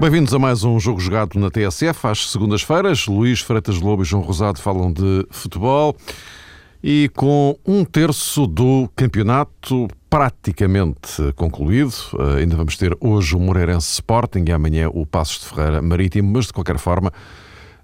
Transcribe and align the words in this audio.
Bem-vindos 0.00 0.32
a 0.32 0.38
mais 0.38 0.62
um 0.62 0.78
jogo 0.78 1.00
jogado 1.00 1.36
na 1.40 1.50
TSF. 1.50 2.06
Às 2.06 2.30
segundas-feiras, 2.30 3.08
Luís 3.08 3.40
Freitas 3.40 3.80
Lobo 3.80 4.02
e 4.02 4.04
João 4.04 4.22
Rosado 4.22 4.60
falam 4.60 4.92
de 4.92 5.26
futebol. 5.28 5.96
E 6.80 7.10
com 7.16 7.58
um 7.66 7.84
terço 7.84 8.46
do 8.46 8.88
campeonato 8.94 9.88
praticamente 10.08 11.32
concluído, 11.34 11.92
eh, 12.16 12.42
ainda 12.42 12.54
vamos 12.54 12.76
ter 12.76 12.96
hoje 13.00 13.34
o 13.34 13.40
Moreirense 13.40 13.94
Sporting 13.94 14.44
e 14.46 14.52
amanhã 14.52 14.88
o 14.88 15.04
Passos 15.04 15.40
de 15.40 15.46
Ferreira 15.46 15.82
Marítimo, 15.82 16.32
mas 16.32 16.46
de 16.46 16.52
qualquer 16.52 16.78
forma 16.78 17.12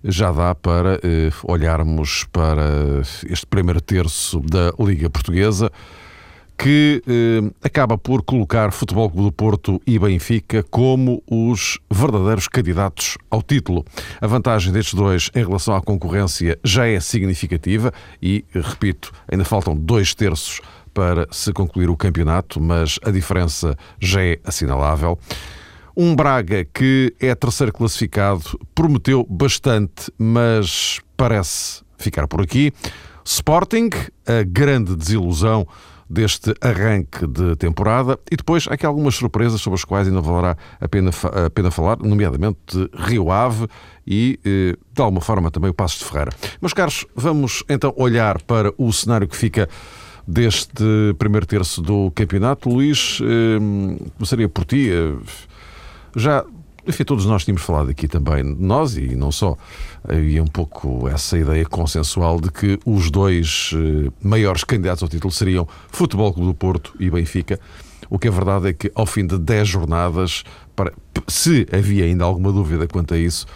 já 0.04 0.30
dá 0.30 0.54
para 0.54 1.00
eh, 1.02 1.32
olharmos 1.42 2.24
para 2.30 3.02
este 3.28 3.44
primeiro 3.44 3.80
terço 3.80 4.38
da 4.38 4.72
Liga 4.78 5.10
Portuguesa 5.10 5.68
que 6.56 7.02
eh, 7.06 7.52
acaba 7.62 7.98
por 7.98 8.22
colocar 8.22 8.72
Futebol 8.72 9.10
Clube 9.10 9.26
do 9.26 9.32
Porto 9.32 9.80
e 9.86 9.98
Benfica 9.98 10.62
como 10.62 11.22
os 11.30 11.78
verdadeiros 11.90 12.48
candidatos 12.48 13.18
ao 13.30 13.42
título. 13.42 13.84
A 14.20 14.26
vantagem 14.26 14.72
destes 14.72 14.94
dois 14.94 15.30
em 15.34 15.44
relação 15.44 15.74
à 15.74 15.82
concorrência 15.82 16.58
já 16.64 16.86
é 16.86 17.00
significativa 17.00 17.92
e, 18.22 18.44
repito, 18.54 19.12
ainda 19.30 19.44
faltam 19.44 19.76
dois 19.76 20.14
terços 20.14 20.60
para 20.92 21.26
se 21.30 21.52
concluir 21.52 21.90
o 21.90 21.96
campeonato, 21.96 22.60
mas 22.60 22.98
a 23.04 23.10
diferença 23.10 23.76
já 24.00 24.22
é 24.22 24.38
assinalável. 24.44 25.18
Um 25.96 26.14
Braga 26.14 26.64
que 26.64 27.14
é 27.20 27.34
terceiro 27.34 27.72
classificado 27.72 28.58
prometeu 28.74 29.26
bastante, 29.28 30.10
mas 30.16 31.00
parece 31.16 31.82
ficar 31.98 32.26
por 32.26 32.40
aqui. 32.40 32.72
Sporting, 33.24 33.90
a 34.26 34.42
grande 34.44 34.94
desilusão 34.96 35.66
deste 36.08 36.54
arranque 36.60 37.26
de 37.26 37.56
temporada 37.56 38.18
e 38.30 38.36
depois 38.36 38.66
há 38.68 38.74
aqui 38.74 38.84
algumas 38.84 39.14
surpresas 39.14 39.60
sobre 39.60 39.78
as 39.78 39.84
quais 39.84 40.06
ainda 40.06 40.20
valerá 40.20 40.56
a 40.80 40.88
pena, 40.88 41.10
a 41.46 41.50
pena 41.50 41.70
falar, 41.70 41.98
nomeadamente 41.98 42.90
Rio 42.94 43.30
Ave 43.30 43.66
e, 44.06 44.38
eh, 44.44 44.76
de 44.92 45.02
alguma 45.02 45.20
forma, 45.20 45.50
também 45.50 45.70
o 45.70 45.74
Passos 45.74 46.00
de 46.00 46.04
Ferreira. 46.04 46.30
Meus 46.60 46.72
caros, 46.72 47.06
vamos 47.14 47.64
então 47.68 47.92
olhar 47.96 48.40
para 48.42 48.72
o 48.76 48.92
cenário 48.92 49.26
que 49.26 49.36
fica 49.36 49.68
deste 50.26 50.84
primeiro 51.18 51.46
terço 51.46 51.80
do 51.82 52.10
campeonato. 52.10 52.68
Luís, 52.68 53.20
eh, 53.22 54.08
começaria 54.16 54.48
por 54.48 54.64
ti. 54.64 54.90
Eh, 54.90 55.14
já 56.16 56.44
enfim, 56.86 57.04
todos 57.04 57.26
nós 57.26 57.44
tínhamos 57.44 57.62
falado 57.62 57.90
aqui 57.90 58.06
também, 58.06 58.42
nós 58.42 58.96
e 58.96 59.14
não 59.14 59.32
só, 59.32 59.56
havia 60.06 60.42
um 60.42 60.46
pouco 60.46 61.08
essa 61.08 61.38
ideia 61.38 61.64
consensual 61.64 62.40
de 62.40 62.50
que 62.50 62.78
os 62.84 63.10
dois 63.10 63.72
eh, 63.74 64.10
maiores 64.22 64.64
candidatos 64.64 65.02
ao 65.02 65.08
título 65.08 65.32
seriam 65.32 65.66
Futebol 65.90 66.32
Clube 66.32 66.48
do 66.48 66.54
Porto 66.54 66.94
e 67.00 67.10
Benfica. 67.10 67.58
O 68.10 68.18
que 68.18 68.28
é 68.28 68.30
verdade 68.30 68.68
é 68.68 68.72
que 68.72 68.92
ao 68.94 69.06
fim 69.06 69.26
de 69.26 69.38
10 69.38 69.66
jornadas, 69.68 70.44
se 71.26 71.66
havia 71.72 72.04
ainda 72.04 72.24
alguma 72.24 72.52
dúvida 72.52 72.86
quanto 72.86 73.14
a 73.14 73.18
isso, 73.18 73.46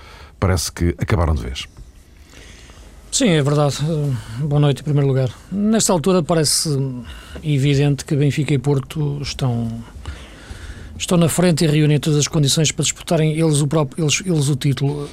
parece 0.40 0.72
que 0.72 0.94
acabaram 0.98 1.34
de 1.34 1.42
vez. 1.42 1.68
Sim, 3.10 3.30
é 3.30 3.42
verdade. 3.42 3.78
Boa 4.38 4.60
noite, 4.60 4.80
em 4.80 4.84
primeiro 4.84 5.08
lugar. 5.08 5.30
Nesta 5.50 5.92
altura 5.92 6.22
parece 6.22 6.78
evidente 7.42 8.04
que 8.04 8.14
Benfica 8.14 8.54
e 8.54 8.58
Porto 8.58 9.18
estão 9.22 9.82
estão 10.98 11.16
na 11.16 11.28
frente 11.28 11.64
e 11.64 11.68
reúnem 11.68 11.98
todas 11.98 12.18
as 12.18 12.28
condições 12.28 12.72
para 12.72 12.82
disputarem 12.82 13.38
eles 13.38 13.60
o, 13.60 13.66
próprio, 13.66 14.04
eles, 14.04 14.22
eles 14.24 14.48
o 14.48 14.56
título. 14.56 15.08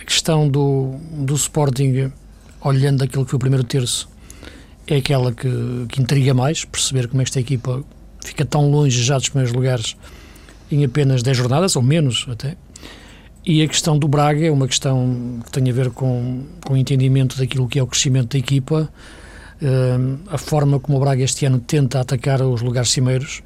A 0.00 0.04
questão 0.04 0.48
do, 0.48 0.96
do 1.12 1.34
Sporting, 1.34 2.12
olhando 2.60 3.02
aquilo 3.04 3.24
que 3.24 3.30
foi 3.30 3.36
o 3.36 3.40
primeiro 3.40 3.64
terço, 3.64 4.08
é 4.86 4.96
aquela 4.96 5.32
que, 5.32 5.48
que 5.88 6.00
intriga 6.00 6.32
mais, 6.32 6.64
perceber 6.64 7.08
como 7.08 7.22
esta 7.22 7.40
equipa 7.40 7.84
fica 8.24 8.44
tão 8.44 8.70
longe 8.70 9.02
já 9.02 9.16
dos 9.16 9.28
primeiros 9.28 9.54
lugares 9.54 9.96
em 10.70 10.84
apenas 10.84 11.22
10 11.22 11.36
jornadas, 11.36 11.76
ou 11.76 11.82
menos 11.82 12.26
até. 12.28 12.56
E 13.44 13.62
a 13.62 13.68
questão 13.68 13.96
do 13.96 14.08
Braga 14.08 14.44
é 14.44 14.50
uma 14.50 14.66
questão 14.66 15.40
que 15.44 15.52
tem 15.52 15.70
a 15.70 15.72
ver 15.72 15.90
com, 15.90 16.44
com 16.64 16.74
o 16.74 16.76
entendimento 16.76 17.38
daquilo 17.38 17.68
que 17.68 17.78
é 17.78 17.82
o 17.82 17.86
crescimento 17.86 18.32
da 18.32 18.38
equipa, 18.38 18.88
uh, 19.62 20.18
a 20.28 20.36
forma 20.36 20.80
como 20.80 20.98
o 20.98 21.00
Braga 21.00 21.22
este 21.22 21.46
ano 21.46 21.60
tenta 21.60 22.00
atacar 22.00 22.42
os 22.42 22.60
lugares 22.60 22.90
cimeiros, 22.90 23.42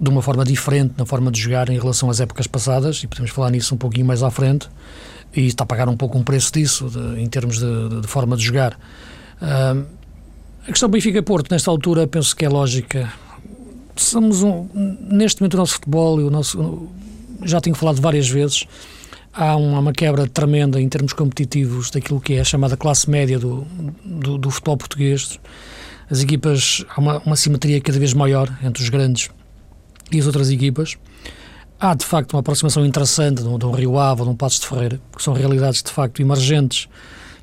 de 0.00 0.08
uma 0.08 0.22
forma 0.22 0.44
diferente 0.44 0.94
na 0.96 1.04
forma 1.04 1.30
de 1.30 1.40
jogar 1.40 1.68
em 1.68 1.78
relação 1.78 2.08
às 2.08 2.20
épocas 2.20 2.46
passadas, 2.46 3.02
e 3.02 3.06
podemos 3.06 3.30
falar 3.30 3.50
nisso 3.50 3.74
um 3.74 3.78
pouquinho 3.78 4.06
mais 4.06 4.22
à 4.22 4.30
frente, 4.30 4.68
e 5.34 5.46
está 5.46 5.64
a 5.64 5.66
pagar 5.66 5.88
um 5.88 5.96
pouco 5.96 6.16
um 6.16 6.22
preço 6.22 6.52
disso, 6.52 6.88
de, 6.88 7.20
em 7.20 7.28
termos 7.28 7.58
de, 7.58 8.00
de, 8.00 8.06
forma 8.06 8.36
de 8.36 8.44
jogar. 8.44 8.78
Uh, 9.42 9.84
a 10.62 10.66
questão 10.66 10.88
Benfica-Porto, 10.88 11.50
nesta 11.50 11.70
altura, 11.70 12.06
penso 12.06 12.34
que 12.36 12.44
é 12.44 12.48
lógica. 12.48 13.12
Somos 13.96 14.42
um, 14.42 14.68
neste 15.10 15.40
momento 15.40 15.54
o 15.54 15.56
nosso 15.56 15.74
futebol, 15.74 16.20
e 16.20 16.24
o 16.24 16.30
nosso, 16.30 16.88
já 17.44 17.60
tenho 17.60 17.74
falado 17.74 18.00
várias 18.00 18.28
vezes, 18.28 18.66
há 19.32 19.56
uma, 19.56 19.80
uma, 19.80 19.92
quebra 19.92 20.28
tremenda 20.28 20.80
em 20.80 20.88
termos 20.88 21.12
competitivos 21.12 21.90
daquilo 21.90 22.20
que 22.20 22.34
é 22.34 22.40
a 22.40 22.44
chamada 22.44 22.76
classe 22.76 23.10
média 23.10 23.38
do, 23.38 23.66
do, 24.04 24.38
do 24.38 24.50
futebol 24.50 24.76
português. 24.76 25.40
As 26.08 26.22
equipas, 26.22 26.84
há 26.88 27.00
uma, 27.00 27.18
uma 27.18 27.36
simetria 27.36 27.80
cada 27.80 27.98
vez 27.98 28.14
maior 28.14 28.48
entre 28.62 28.82
os 28.82 28.88
grandes 28.88 29.28
e 30.10 30.18
as 30.18 30.26
outras 30.26 30.50
equipas. 30.50 30.96
Há, 31.80 31.94
de 31.94 32.04
facto, 32.04 32.32
uma 32.32 32.40
aproximação 32.40 32.84
interessante 32.84 33.42
de 33.42 33.48
um, 33.48 33.70
Rio 33.70 33.98
Ave 33.98 34.22
ou 34.22 34.26
de 34.26 34.32
um 34.32 34.36
Passos 34.36 34.60
de 34.60 34.66
Ferreira, 34.66 35.00
que 35.16 35.22
são 35.22 35.32
realidades, 35.32 35.82
de 35.82 35.92
facto, 35.92 36.20
emergentes 36.20 36.88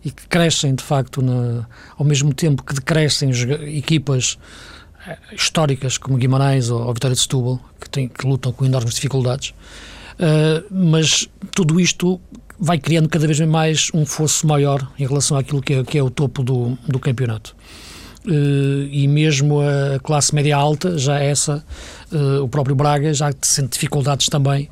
e 0.03 0.11
que 0.11 0.27
crescem, 0.27 0.75
de 0.75 0.83
facto, 0.83 1.21
na, 1.21 1.65
ao 1.97 2.05
mesmo 2.05 2.33
tempo 2.33 2.61
que 2.61 2.73
decrescem 2.73 3.31
equipas 3.75 4.37
eh, 5.07 5.17
históricas 5.33 5.97
como 5.97 6.17
Guimarães 6.17 6.69
ou, 6.69 6.81
ou 6.81 6.93
Vitória 6.93 7.15
de 7.15 7.21
Setúbal, 7.21 7.59
que, 7.79 7.89
tem, 7.89 8.07
que 8.07 8.27
lutam 8.27 8.51
com 8.51 8.65
enormes 8.65 8.93
dificuldades. 8.93 9.53
Uh, 10.15 10.63
mas 10.69 11.27
tudo 11.51 11.79
isto 11.79 12.21
vai 12.57 12.77
criando 12.77 13.09
cada 13.09 13.27
vez 13.27 13.39
mais 13.41 13.89
um 13.93 14.05
fosso 14.05 14.47
maior 14.47 14.87
em 14.97 15.05
relação 15.05 15.37
àquilo 15.37 15.61
que 15.61 15.73
é, 15.73 15.83
que 15.83 15.97
é 15.97 16.03
o 16.03 16.09
topo 16.09 16.43
do, 16.43 16.77
do 16.87 16.99
campeonato. 16.99 17.55
Uh, 18.25 18.87
e 18.89 19.07
mesmo 19.07 19.59
a 19.61 19.99
classe 19.99 20.33
média 20.33 20.55
alta, 20.55 20.97
já 20.97 21.19
essa, 21.19 21.63
uh, 22.15 22.43
o 22.43 22.47
próprio 22.47 22.75
Braga 22.75 23.13
já 23.13 23.31
sente 23.41 23.73
dificuldades 23.73 24.27
também 24.27 24.69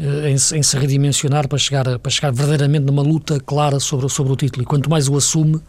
uh, 0.00 0.26
em, 0.26 0.32
em, 0.32 0.62
se 0.62 0.78
redimensionar 0.78 1.48
para 1.48 1.58
chegar, 1.58 1.98
para 1.98 2.10
chegar 2.10 2.32
verdadeiramente 2.32 2.84
numa 2.86 3.02
luta 3.02 3.38
clara 3.40 3.78
sobre, 3.78 4.08
sobre 4.08 4.32
o 4.32 4.36
título. 4.36 4.62
E 4.62 4.66
quanto 4.66 4.88
mais 4.88 5.08
o 5.08 5.16
assume, 5.16 5.60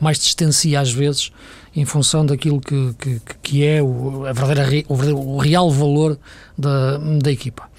mais 0.00 0.18
distancia 0.18 0.80
às 0.80 0.92
vezes 0.92 1.32
em 1.74 1.84
função 1.84 2.26
daquilo 2.26 2.60
que, 2.60 2.94
que, 2.98 3.20
que 3.42 3.64
é 3.64 3.82
o, 3.82 4.26
a 4.26 4.32
verdadeira, 4.32 4.84
o, 4.88 5.36
o 5.36 5.38
real 5.38 5.70
valor 5.70 6.18
da, 6.58 6.98
da 6.98 7.30
equipa. 7.30 7.70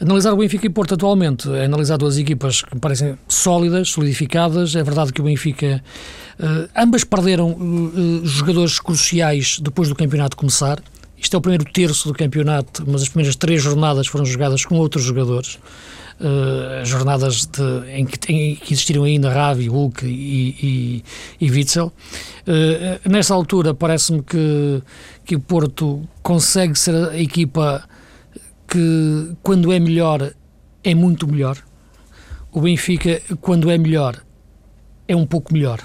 Analisar 0.00 0.32
o 0.32 0.36
Benfica 0.36 0.64
e 0.64 0.70
Porto 0.70 0.94
atualmente 0.94 1.52
é 1.52 1.64
analisar 1.64 1.96
duas 1.96 2.16
equipas 2.16 2.62
que 2.62 2.78
parecem 2.78 3.18
sólidas, 3.26 3.90
solidificadas. 3.90 4.76
É 4.76 4.82
verdade 4.82 5.12
que 5.12 5.20
o 5.20 5.24
Benfica. 5.24 5.82
Uh, 6.38 6.68
ambas 6.76 7.02
perderam 7.02 7.50
uh, 7.50 8.24
jogadores 8.24 8.78
cruciais 8.78 9.58
depois 9.60 9.88
do 9.88 9.96
campeonato 9.96 10.36
começar. 10.36 10.80
Isto 11.20 11.34
é 11.34 11.38
o 11.38 11.40
primeiro 11.40 11.64
terço 11.64 12.08
do 12.08 12.14
campeonato, 12.14 12.84
mas 12.86 13.02
as 13.02 13.08
primeiras 13.08 13.36
três 13.36 13.62
jornadas 13.62 14.06
foram 14.06 14.24
jogadas 14.24 14.64
com 14.64 14.76
outros 14.76 15.04
jogadores. 15.04 15.58
Uh, 16.20 16.84
jornadas 16.84 17.46
de, 17.46 17.92
em, 17.92 18.04
que, 18.04 18.32
em, 18.32 18.56
que, 18.56 18.72
existiram 18.72 19.04
ainda 19.04 19.32
Ravi, 19.32 19.68
Hulk 19.68 20.04
e, 20.04 21.04
e, 21.40 21.46
e 21.46 21.50
Witzel. 21.50 21.92
Uh, 22.42 23.08
nessa 23.08 23.34
altura, 23.34 23.72
parece-me 23.72 24.22
que, 24.22 24.82
que 25.24 25.36
o 25.36 25.40
Porto 25.40 26.02
consegue 26.20 26.76
ser 26.76 26.94
a 26.94 27.16
equipa 27.16 27.88
que 28.66 29.32
quando 29.44 29.72
é 29.72 29.78
melhor 29.78 30.32
é 30.82 30.94
muito 30.94 31.26
melhor. 31.28 31.56
O 32.50 32.60
Benfica, 32.60 33.22
quando 33.40 33.70
é 33.70 33.78
melhor, 33.78 34.20
é 35.06 35.14
um 35.14 35.26
pouco 35.26 35.52
melhor 35.52 35.80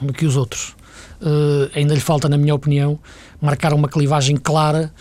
do 0.00 0.12
que 0.12 0.26
os 0.26 0.36
outros. 0.36 0.74
Uh, 1.20 1.70
ainda 1.74 1.94
lhe 1.94 2.00
falta, 2.00 2.28
na 2.28 2.36
minha 2.36 2.54
opinião, 2.54 2.98
marcar 3.44 3.74
uma 3.74 3.88
clivagem 3.88 4.36
clara 4.36 4.92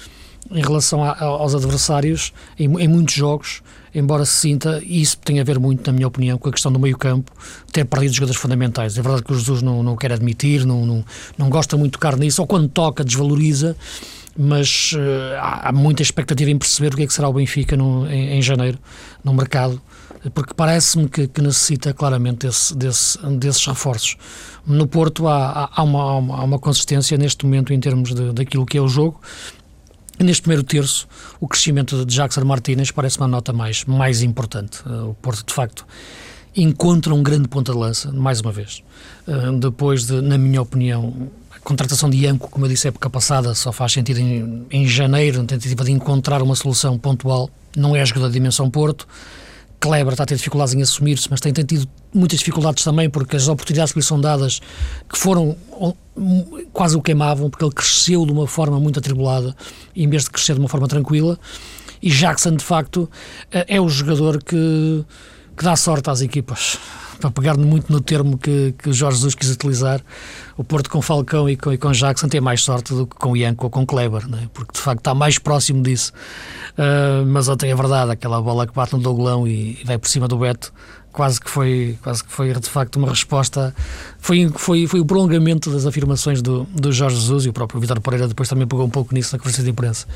em 0.51 0.61
relação 0.61 1.03
a, 1.03 1.11
a, 1.11 1.23
aos 1.23 1.55
adversários 1.55 2.33
em, 2.59 2.65
em, 2.65 2.87
muitos 2.87 3.15
jogos, 3.15 3.61
embora 3.95 4.25
se 4.25 4.33
sinta, 4.33 4.81
e 4.85 5.01
isso 5.01 5.17
tem 5.17 5.39
a 5.39 5.43
ver 5.43 5.59
muito, 5.59 5.85
na 5.87 5.93
minha 5.93 6.07
opinião, 6.07 6.37
com 6.37 6.49
a 6.49 6.51
questão 6.51 6.71
do 6.71 6.79
meio-campo, 6.79 7.31
ter 7.71 7.85
perdido 7.85 8.13
jogadores 8.13 8.39
fundamentais. 8.39 8.97
É 8.97 9.01
verdade 9.01 9.23
que 9.23 9.31
o 9.31 9.35
Jesus 9.35 9.61
não, 9.61 9.81
não 9.81 9.95
quer 9.95 10.11
admitir, 10.11 10.65
não, 10.65 10.85
não, 10.85 11.05
não 11.37 11.49
gosta 11.49 11.77
muito 11.77 11.93
de 11.93 11.99
tocar 11.99 12.17
nisso, 12.17 12.41
ou 12.41 12.47
quando 12.47 12.67
toca, 12.67 13.03
desvaloriza 13.03 13.75
mas 14.35 14.93
uh, 14.93 15.35
há, 15.37 15.69
há, 15.69 15.71
muita 15.71 16.01
expectativa 16.01 16.49
em 16.49 16.57
perceber 16.57 16.93
o 16.93 16.97
que 16.97 17.03
é 17.03 17.07
que 17.07 17.13
será 17.13 17.29
o 17.29 17.33
Benfica 17.33 17.77
no, 17.77 18.07
em, 18.07 18.37
em 18.37 18.41
janeiro, 18.41 18.79
no 19.23 19.31
mercado, 19.31 19.79
porque 20.29 20.53
parece-me 20.53 21.09
que, 21.09 21.27
que, 21.27 21.41
necessita 21.41 21.93
claramente 21.93 22.47
desse, 22.47 22.75
desse, 22.75 23.17
desses 23.37 23.65
reforços. 23.65 24.17
No 24.65 24.87
Porto 24.87 25.27
há, 25.27 25.69
há, 25.73 25.83
uma, 25.83 26.01
há, 26.01 26.43
uma, 26.43 26.59
consistência 26.59 27.17
neste 27.17 27.45
momento 27.45 27.73
em 27.73 27.79
termos 27.79 28.13
de, 28.13 28.31
daquilo 28.31 28.65
que 28.65 28.77
é 28.77 28.81
o 28.81 28.87
jogo, 28.87 29.19
Neste 30.19 30.43
primeiro 30.43 30.63
terço, 30.63 31.07
o 31.39 31.47
crescimento 31.47 32.05
de 32.05 32.15
Jackson 32.15 32.45
Martínez 32.45 32.91
parece 32.91 33.17
uma 33.17 33.27
nota 33.27 33.51
mais, 33.51 33.83
mais 33.85 34.21
importante. 34.21 34.79
Uh, 34.85 35.09
o 35.09 35.13
Porto, 35.15 35.43
de 35.43 35.51
facto, 35.51 35.87
encontra 36.55 37.13
um 37.15 37.23
grande 37.23 37.47
ponta 37.47 37.71
de 37.71 37.77
lança, 37.79 38.11
mais 38.11 38.39
uma 38.39 38.51
vez. 38.51 38.83
Uh, 39.27 39.57
depois 39.57 40.05
de, 40.05 40.21
na 40.21 40.37
minha 40.37 40.61
opinião, 40.61 41.31
contratação 41.63 42.11
de 42.11 42.17
Ianco, 42.17 42.47
como 42.47 42.65
eu 42.65 42.69
disse, 42.69 42.87
época 42.89 43.09
passada, 43.09 43.55
só 43.55 43.71
faz 43.71 43.91
sentido 43.91 44.19
em, 44.19 44.67
em 44.69 44.87
janeiro, 44.87 45.39
na 45.39 45.45
tentativa 45.45 45.83
de 45.83 45.91
encontrar 45.91 46.43
uma 46.43 46.55
solução 46.55 46.97
pontual 46.97 47.49
não 47.75 47.95
é 47.95 48.05
jogador 48.05 48.27
de 48.27 48.33
dimensão 48.33 48.69
Porto. 48.69 49.07
Kleber 49.83 50.13
está 50.13 50.24
a 50.24 50.25
ter 50.25 50.38
dificuldades 50.38 50.74
em 50.74 50.81
assumir-se, 50.81 51.27
mas 51.30 51.41
tem, 51.41 51.51
tem 51.51 51.65
tido 51.65 51.85
muitas 52.13 52.39
dificuldades 52.39 52.85
também 52.85 53.09
porque 53.09 53.35
as 53.35 53.50
oportunidades 53.50 53.91
que 53.91 54.00
lhe 54.00 54.06
são 54.06 54.19
dadas, 54.19 54.62
que 55.09 55.18
foram 55.18 55.57
quase 56.71 56.95
o 56.95 57.01
queimavam, 57.01 57.50
porque 57.50 57.65
ele 57.65 57.74
cresceu 57.74 58.25
de 58.25 58.31
uma 58.31 58.47
forma 58.47 58.80
muito 58.80 59.00
atribulada 59.00 59.53
em 59.94 60.07
vez 60.07 60.24
de 60.24 60.30
crescer 60.30 60.53
de 60.53 60.62
uma 60.62 60.69
forma 60.69 60.88
tranquila. 60.88 61.38
E 62.01 62.09
Jackson, 62.09 62.56
de 62.56 62.63
facto, 62.63 63.09
é 63.51 63.81
o 63.81 63.89
jogador 63.89 64.41
que, 64.41 65.03
que 65.57 65.63
dá 65.65 65.75
sorte 65.75 66.09
às 66.09 66.21
equipas 66.21 66.77
para 67.23 67.31
pegar 67.31 67.57
muito 67.57 67.91
no 67.91 68.01
termo 68.01 68.37
que, 68.37 68.73
que 68.77 68.89
o 68.89 68.93
Jorge 68.93 69.17
Jesus 69.17 69.35
quis 69.35 69.49
utilizar, 69.51 70.01
o 70.57 70.63
Porto 70.63 70.89
com 70.89 71.01
Falcão 71.01 71.49
e 71.49 71.55
com, 71.55 71.71
e 71.71 71.77
com 71.77 71.91
Jackson 71.91 72.27
tem 72.27 72.41
mais 72.41 72.61
sorte 72.61 72.93
do 72.93 73.07
que 73.07 73.15
com 73.15 73.35
Ianco 73.35 73.65
ou 73.65 73.69
com 73.69 73.85
Kleber, 73.85 74.27
né? 74.27 74.49
porque 74.53 74.73
de 74.73 74.79
facto 74.79 74.99
está 74.99 75.15
mais 75.15 75.37
próximo 75.37 75.81
disso. 75.81 76.11
Uh, 76.71 77.25
mas 77.25 77.47
ontem 77.47 77.71
é 77.71 77.75
verdade, 77.75 78.11
aquela 78.11 78.41
bola 78.41 78.67
que 78.67 78.73
bate 78.73 78.93
no 78.93 78.99
Douglão 78.99 79.47
e, 79.47 79.79
e 79.81 79.83
vai 79.85 79.97
por 79.97 80.09
cima 80.09 80.27
do 80.27 80.37
Beto, 80.37 80.73
quase 81.11 81.39
que 81.39 81.49
foi, 81.49 81.97
quase 82.01 82.23
que 82.23 82.31
foi 82.31 82.53
de 82.53 82.69
facto 82.69 82.97
uma 82.97 83.09
resposta, 83.09 83.73
foi, 84.19 84.51
foi, 84.55 84.87
foi 84.87 84.99
o 84.99 85.05
prolongamento 85.05 85.69
das 85.71 85.85
afirmações 85.85 86.41
do, 86.41 86.63
do 86.73 86.91
Jorge 86.91 87.15
Jesus 87.15 87.45
e 87.45 87.49
o 87.49 87.53
próprio 87.53 87.79
Vitor 87.79 88.01
Pereira 88.01 88.27
depois 88.27 88.49
também 88.49 88.67
pegou 88.67 88.85
um 88.85 88.89
pouco 88.89 89.13
nisso 89.13 89.33
na 89.33 89.39
conferência 89.39 89.63
de 89.63 89.69
imprensa. 89.69 90.07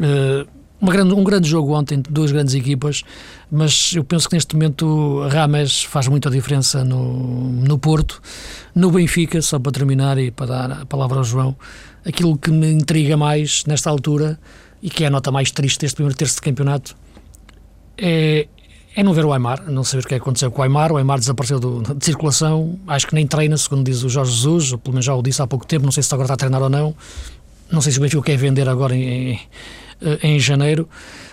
Uh, 0.00 0.63
grande, 0.82 1.14
um 1.14 1.24
grande 1.24 1.48
jogo 1.48 1.72
ontem, 1.74 2.02
duas 2.08 2.32
grandes 2.32 2.54
equipas, 2.54 3.02
mas 3.50 3.92
eu 3.94 4.04
penso 4.04 4.28
que 4.28 4.34
neste 4.34 4.54
momento 4.54 5.26
Rames 5.28 5.84
faz 5.84 6.08
muita 6.08 6.30
diferença 6.30 6.84
no, 6.84 7.50
no 7.52 7.78
Porto. 7.78 8.20
No 8.74 8.90
Benfica, 8.90 9.40
só 9.40 9.58
para 9.58 9.72
terminar 9.72 10.18
e 10.18 10.30
para 10.30 10.46
dar 10.46 10.72
a 10.82 10.86
palavra 10.86 11.18
ao 11.18 11.24
João, 11.24 11.56
aquilo 12.04 12.36
que 12.36 12.50
me 12.50 12.70
intriga 12.70 13.16
mais 13.16 13.64
nesta 13.66 13.88
altura 13.88 14.38
e 14.82 14.90
que 14.90 15.04
é 15.04 15.06
a 15.06 15.10
nota 15.10 15.30
mais 15.30 15.50
triste 15.50 15.80
deste 15.80 15.94
primeiro 15.94 16.16
terço 16.16 16.34
de 16.36 16.42
campeonato 16.42 16.96
é, 17.96 18.46
é 18.96 19.02
não 19.02 19.12
ver 19.12 19.24
o 19.24 19.32
Aymar, 19.32 19.70
não 19.70 19.82
saber 19.82 20.04
o 20.04 20.08
que 20.08 20.14
é 20.14 20.18
aconteceu 20.18 20.50
com 20.50 20.60
o 20.60 20.62
Aymar. 20.62 20.92
O 20.92 20.96
Aymar 20.96 21.18
desapareceu 21.18 21.58
do, 21.58 21.82
de 21.94 22.04
circulação, 22.04 22.78
acho 22.86 23.06
que 23.06 23.14
nem 23.14 23.26
treina, 23.26 23.56
segundo 23.56 23.84
diz 23.84 24.02
o 24.02 24.08
Jorge 24.08 24.32
Jesus, 24.32 24.72
ou 24.72 24.78
pelo 24.78 24.94
menos 24.94 25.06
já 25.06 25.14
o 25.14 25.22
disse 25.22 25.42
há 25.42 25.46
pouco 25.46 25.66
tempo, 25.66 25.84
não 25.84 25.92
sei 25.92 26.02
se 26.02 26.12
agora 26.14 26.26
está 26.26 26.34
a 26.34 26.36
treinar 26.36 26.62
ou 26.62 26.68
não. 26.68 26.94
Não 27.70 27.80
sei 27.80 27.92
se 27.92 27.98
o 27.98 28.02
Benfica 28.02 28.22
quer 28.22 28.36
vender 28.36 28.68
agora 28.68 28.94
em, 28.94 29.32
em 29.32 29.40
em 30.22 30.38
janeiro. 30.38 30.88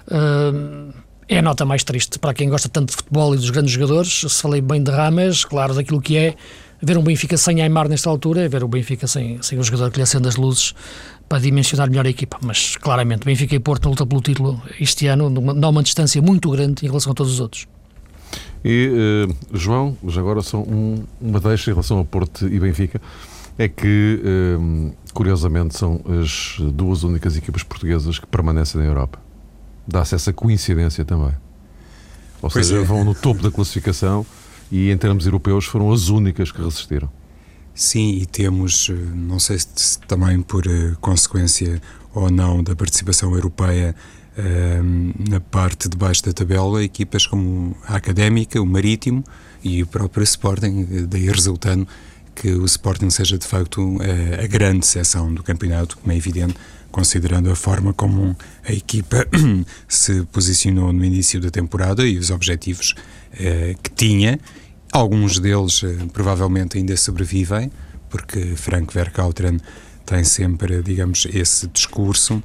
Eh, 0.09 1.01
é 1.31 1.37
a 1.37 1.41
nota 1.41 1.65
mais 1.65 1.81
triste 1.83 2.19
para 2.19 2.33
quem 2.33 2.49
gosta 2.49 2.67
tanto 2.67 2.89
de 2.89 2.95
futebol 2.97 3.33
e 3.33 3.37
dos 3.37 3.49
grandes 3.49 3.71
jogadores. 3.71 4.25
Se 4.27 4.41
falei 4.41 4.59
bem 4.59 4.83
de 4.83 4.91
Rames, 4.91 5.45
claro, 5.45 5.73
daquilo 5.73 6.01
que 6.01 6.17
é 6.17 6.35
ver 6.81 6.97
um 6.97 7.03
Benfica 7.03 7.37
sem 7.37 7.61
Aymar 7.61 7.87
nesta 7.87 8.09
altura, 8.09 8.41
é 8.41 8.49
ver 8.49 8.65
o 8.65 8.67
Benfica 8.67 9.07
sem, 9.07 9.41
sem 9.41 9.57
o 9.57 9.63
jogador 9.63 9.91
que 9.91 9.97
lhe 9.97 10.03
acende 10.03 10.27
as 10.27 10.35
luzes 10.35 10.73
para 11.29 11.39
dimensionar 11.39 11.89
melhor 11.89 12.05
a 12.05 12.09
equipa. 12.09 12.37
Mas 12.41 12.75
claramente, 12.75 13.23
Benfica 13.23 13.55
e 13.55 13.59
Porto 13.59 13.87
luta 13.87 14.05
pelo 14.05 14.19
título 14.19 14.61
este 14.77 15.07
ano 15.07 15.29
dá 15.53 15.69
uma 15.69 15.83
distância 15.83 16.21
muito 16.21 16.49
grande 16.51 16.85
em 16.85 16.89
relação 16.89 17.13
a 17.13 17.15
todos 17.15 17.31
os 17.31 17.39
outros. 17.39 17.65
E, 18.63 18.89
uh, 18.89 19.57
João, 19.57 19.97
já 20.07 20.19
agora 20.19 20.41
só 20.41 20.57
um, 20.59 21.03
uma 21.19 21.39
deixa 21.39 21.71
em 21.71 21.73
relação 21.73 21.99
a 21.99 22.03
Porto 22.03 22.45
e 22.45 22.59
Benfica 22.59 23.01
é 23.61 23.67
que, 23.67 24.19
hum, 24.59 24.91
curiosamente, 25.13 25.77
são 25.77 26.01
as 26.21 26.57
duas 26.73 27.03
únicas 27.03 27.37
equipas 27.37 27.61
portuguesas 27.61 28.17
que 28.17 28.25
permanecem 28.25 28.81
na 28.81 28.87
Europa. 28.87 29.19
Dá-se 29.87 30.15
essa 30.15 30.33
coincidência 30.33 31.05
também. 31.05 31.33
Ou 32.41 32.49
pois 32.49 32.65
seja, 32.65 32.81
é. 32.81 32.83
vão 32.83 33.03
no 33.03 33.13
topo 33.13 33.43
da 33.43 33.51
classificação 33.51 34.25
e, 34.71 34.89
em 34.89 34.97
termos 34.97 35.25
europeus, 35.27 35.65
foram 35.65 35.91
as 35.91 36.09
únicas 36.09 36.51
que 36.51 36.59
resistiram. 36.59 37.07
Sim, 37.73 38.17
e 38.21 38.25
temos, 38.25 38.89
eh, 38.89 38.93
não 38.93 39.39
sei 39.39 39.59
se 39.59 39.99
também 40.01 40.41
por 40.41 40.65
uh, 40.65 40.97
consequência 40.99 41.79
ou 42.13 42.29
não 42.29 42.61
da 42.63 42.75
participação 42.75 43.33
europeia 43.33 43.95
uh, 44.37 45.29
na 45.29 45.39
parte 45.39 45.87
de 45.87 45.95
baixo 45.95 46.23
da 46.25 46.33
tabela, 46.33 46.83
equipas 46.83 47.27
como 47.27 47.75
a 47.87 47.95
Académica, 47.95 48.59
o 48.59 48.65
Marítimo 48.65 49.23
e 49.63 49.83
o 49.83 49.87
próprio 49.87 50.23
Sporting, 50.23 51.05
daí 51.07 51.27
resultando 51.29 51.87
que 52.35 52.51
o 52.51 52.65
Sporting 52.65 53.09
seja 53.09 53.37
de 53.37 53.45
facto 53.45 53.97
a, 54.01 54.43
a 54.43 54.47
grande 54.47 54.85
seção 54.85 55.33
do 55.33 55.43
campeonato, 55.43 55.97
como 55.97 56.11
é 56.11 56.15
evidente, 56.15 56.55
considerando 56.91 57.49
a 57.49 57.55
forma 57.55 57.93
como 57.93 58.35
a 58.67 58.71
equipa 58.71 59.25
se 59.87 60.23
posicionou 60.31 60.91
no 60.91 61.03
início 61.03 61.39
da 61.39 61.49
temporada 61.49 62.05
e 62.05 62.17
os 62.17 62.29
objetivos 62.29 62.93
eh, 63.33 63.75
que 63.81 63.89
tinha. 63.91 64.39
Alguns 64.91 65.39
deles 65.39 65.81
eh, 65.83 65.95
provavelmente 66.11 66.77
ainda 66.77 66.95
sobrevivem, 66.97 67.71
porque 68.09 68.55
Frank 68.55 68.93
Verkauteren 68.93 69.57
tem 70.05 70.23
sempre, 70.23 70.83
digamos, 70.83 71.25
esse 71.33 71.67
discurso 71.67 72.43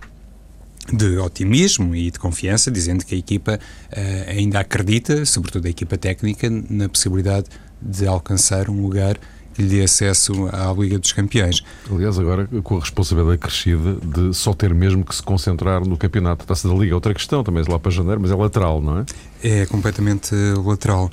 de 0.92 1.18
otimismo 1.18 1.96
e 1.96 2.12
de 2.12 2.18
confiança, 2.18 2.70
dizendo 2.70 3.04
que 3.04 3.16
a 3.16 3.18
equipa 3.18 3.58
eh, 3.90 4.26
ainda 4.28 4.60
acredita, 4.60 5.24
sobretudo 5.24 5.66
a 5.66 5.70
equipa 5.70 5.98
técnica, 5.98 6.48
na 6.48 6.88
possibilidade 6.88 7.48
de 7.82 8.06
alcançar 8.06 8.70
um 8.70 8.80
lugar 8.80 9.18
lhe 9.62 9.82
acesso 9.82 10.48
à 10.52 10.72
Liga 10.72 10.98
dos 10.98 11.12
Campeões. 11.12 11.62
Aliás, 11.90 12.18
agora 12.18 12.48
com 12.62 12.76
a 12.76 12.80
responsabilidade 12.80 13.36
acrescida 13.36 13.94
de 13.94 14.34
só 14.34 14.52
ter 14.52 14.74
mesmo 14.74 15.04
que 15.04 15.14
se 15.14 15.22
concentrar 15.22 15.84
no 15.84 15.96
campeonato. 15.96 16.44
A 16.44 16.46
taça 16.46 16.68
da 16.68 16.74
Liga 16.74 16.94
outra 16.94 17.14
questão, 17.14 17.42
também 17.42 17.64
é 17.66 17.70
lá 17.70 17.78
para 17.78 17.90
janeiro, 17.90 18.20
mas 18.20 18.30
é 18.30 18.34
lateral, 18.34 18.80
não 18.80 18.98
é? 18.98 19.04
É 19.42 19.66
completamente 19.66 20.34
lateral. 20.64 21.10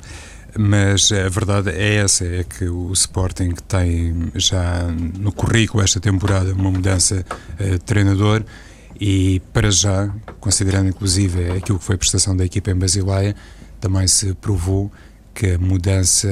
Mas 0.56 1.10
a 1.10 1.28
verdade 1.28 1.70
é 1.70 1.96
essa, 1.96 2.24
é 2.24 2.44
que 2.44 2.68
o 2.68 2.92
Sporting 2.92 3.54
tem 3.66 4.30
já 4.36 4.84
no 5.18 5.32
currículo 5.32 5.82
esta 5.82 5.98
temporada 5.98 6.52
uma 6.52 6.70
mudança 6.70 7.26
uh, 7.58 7.70
de 7.70 7.78
treinador 7.80 8.44
e 9.00 9.42
para 9.52 9.70
já, 9.70 10.14
considerando 10.38 10.88
inclusive 10.88 11.50
aquilo 11.50 11.78
que 11.78 11.84
foi 11.84 11.96
a 11.96 11.98
prestação 11.98 12.36
da 12.36 12.44
equipa 12.44 12.70
em 12.70 12.76
Basileia, 12.76 13.34
também 13.80 14.06
se 14.06 14.32
provou 14.34 14.92
que 15.34 15.50
a 15.50 15.58
mudança 15.58 16.28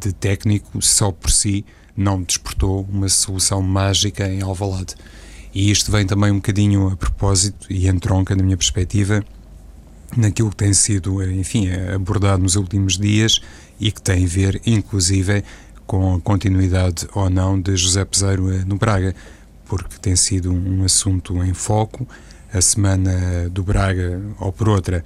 de 0.00 0.12
técnico 0.12 0.80
só 0.80 1.12
por 1.12 1.30
si 1.30 1.64
não 1.96 2.22
despertou 2.22 2.86
uma 2.90 3.08
solução 3.08 3.60
mágica 3.60 4.26
em 4.26 4.40
Alvalade. 4.40 4.94
E 5.54 5.70
isto 5.70 5.90
vem 5.90 6.06
também 6.06 6.30
um 6.30 6.36
bocadinho 6.36 6.88
a 6.88 6.96
propósito 6.96 7.66
e 7.70 7.88
entronca, 7.88 8.34
na 8.34 8.42
minha 8.42 8.56
perspectiva, 8.56 9.24
naquilo 10.16 10.50
que 10.50 10.56
tem 10.56 10.72
sido, 10.72 11.22
enfim, 11.22 11.68
abordado 11.94 12.42
nos 12.42 12.56
últimos 12.56 12.96
dias 12.96 13.40
e 13.80 13.90
que 13.90 14.00
tem 14.00 14.24
a 14.24 14.28
ver, 14.28 14.60
inclusive, 14.64 15.44
com 15.86 16.14
a 16.14 16.20
continuidade 16.20 17.06
ou 17.14 17.28
não 17.28 17.60
de 17.60 17.76
José 17.76 18.04
Peseiro 18.04 18.64
no 18.66 18.76
Braga, 18.76 19.14
porque 19.64 19.98
tem 20.00 20.16
sido 20.16 20.52
um 20.52 20.84
assunto 20.84 21.42
em 21.42 21.52
foco. 21.52 22.06
A 22.52 22.62
semana 22.62 23.48
do 23.50 23.62
Braga, 23.62 24.22
ou 24.38 24.50
por 24.50 24.70
outra, 24.70 25.04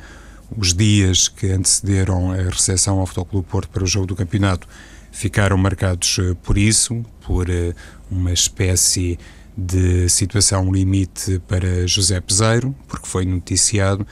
os 0.56 0.74
dias 0.74 1.28
que 1.28 1.50
antecederam 1.50 2.32
a 2.32 2.36
recepção 2.36 2.98
ao 2.98 3.06
Futebol 3.06 3.26
Clube 3.26 3.48
Porto 3.48 3.68
para 3.70 3.84
o 3.84 3.86
jogo 3.86 4.06
do 4.06 4.16
campeonato 4.16 4.68
ficaram 5.10 5.56
marcados 5.56 6.18
eh, 6.18 6.34
por 6.42 6.56
isso, 6.56 7.04
por 7.20 7.48
eh, 7.48 7.74
uma 8.10 8.32
espécie 8.32 9.18
de 9.56 10.08
situação 10.08 10.72
limite 10.72 11.40
para 11.46 11.86
José 11.86 12.20
Peseiro, 12.20 12.74
porque 12.88 13.06
foi 13.06 13.26
noticiado 13.26 14.06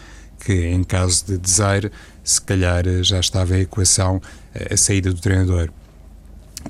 que 0.44 0.52
em 0.52 0.85
caso 0.85 1.25
de 1.26 1.38
desaire, 1.38 1.90
se 2.23 2.40
calhar 2.40 2.87
eh, 2.87 3.02
já 3.02 3.18
estava 3.18 3.54
a 3.54 3.61
equação 3.61 4.20
a 4.70 4.76
saída 4.76 5.12
do 5.12 5.20
treinador. 5.20 5.70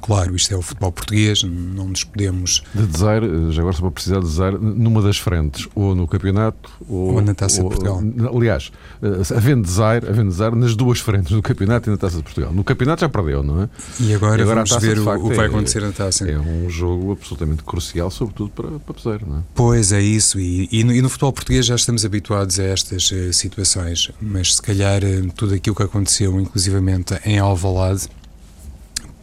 Claro, 0.00 0.35
isto 0.35 0.52
é 0.54 0.56
o 0.56 0.62
futebol 0.62 0.92
português, 0.92 1.42
não 1.42 1.88
nos 1.88 2.04
podemos. 2.04 2.62
De 2.75 2.87
desaire, 2.87 3.26
já 3.50 3.61
agora 3.61 3.76
só 3.76 3.82
para 3.82 3.90
precisar 3.90 4.20
de 4.20 4.26
desaire, 4.26 4.59
numa 4.59 5.02
das 5.02 5.18
frentes, 5.18 5.68
ou 5.75 5.94
no 5.94 6.06
campeonato, 6.06 6.70
ou, 6.88 7.14
ou 7.14 7.20
na 7.20 7.35
taça 7.35 7.62
ou, 7.62 7.68
de 7.68 7.76
Portugal. 7.76 8.02
Aliás, 8.35 8.70
eh, 9.02 9.37
havendo 9.37 9.62
desaire, 9.62 10.09
havendo 10.09 10.30
desaire 10.30 10.56
nas 10.56 10.75
duas 10.75 11.00
frentes, 11.00 11.32
no 11.32 11.42
campeonato 11.42 11.88
e 11.88 11.90
na 11.90 11.97
taça 11.97 12.16
de 12.16 12.23
Portugal. 12.23 12.52
No 12.52 12.64
campeonato 12.64 13.00
já 13.02 13.09
perdeu, 13.09 13.42
não 13.42 13.62
é? 13.62 13.68
E 14.00 14.14
agora, 14.14 14.40
e 14.40 14.42
agora 14.42 14.64
vamos 14.64 14.82
ver 14.82 14.99
o 14.99 15.28
que 15.28 15.37
vai 15.37 15.47
é- 15.47 15.49
acontecer 15.49 15.82
na 15.82 15.92
taça. 15.92 16.28
É 16.28 16.38
um 16.38 16.68
jogo 16.70 17.12
absolutamente 17.12 17.62
crucial, 17.62 18.11
sobretudo 18.11 18.50
para, 18.50 18.70
para 18.70 18.94
Peseiro, 18.94 19.26
não 19.28 19.38
é? 19.38 19.40
Pois 19.54 19.92
é, 19.92 20.00
isso. 20.00 20.38
E, 20.38 20.68
e, 20.70 20.85
no, 20.85 20.92
e, 20.92 21.02
no, 21.02 21.09
futebol 21.09 21.32
português 21.32 21.66
já 21.66 21.75
estamos 21.75 22.04
habituados 22.04 22.59
a 22.59 22.64
estas 22.64 23.11
uh, 23.11 23.32
situações, 23.32 24.11
mas 24.20 24.56
se 24.56 24.62
calhar 24.62 25.02
uh, 25.02 25.32
tudo 25.35 25.54
aquilo 25.54 25.75
que 25.75 25.82
aconteceu, 25.82 26.38
inclusivamente 26.40 27.18
em 27.25 27.38
Alvalade 27.38 28.09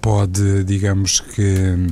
pode, 0.02 0.64
digamos 0.64 1.20
que, 1.20 1.88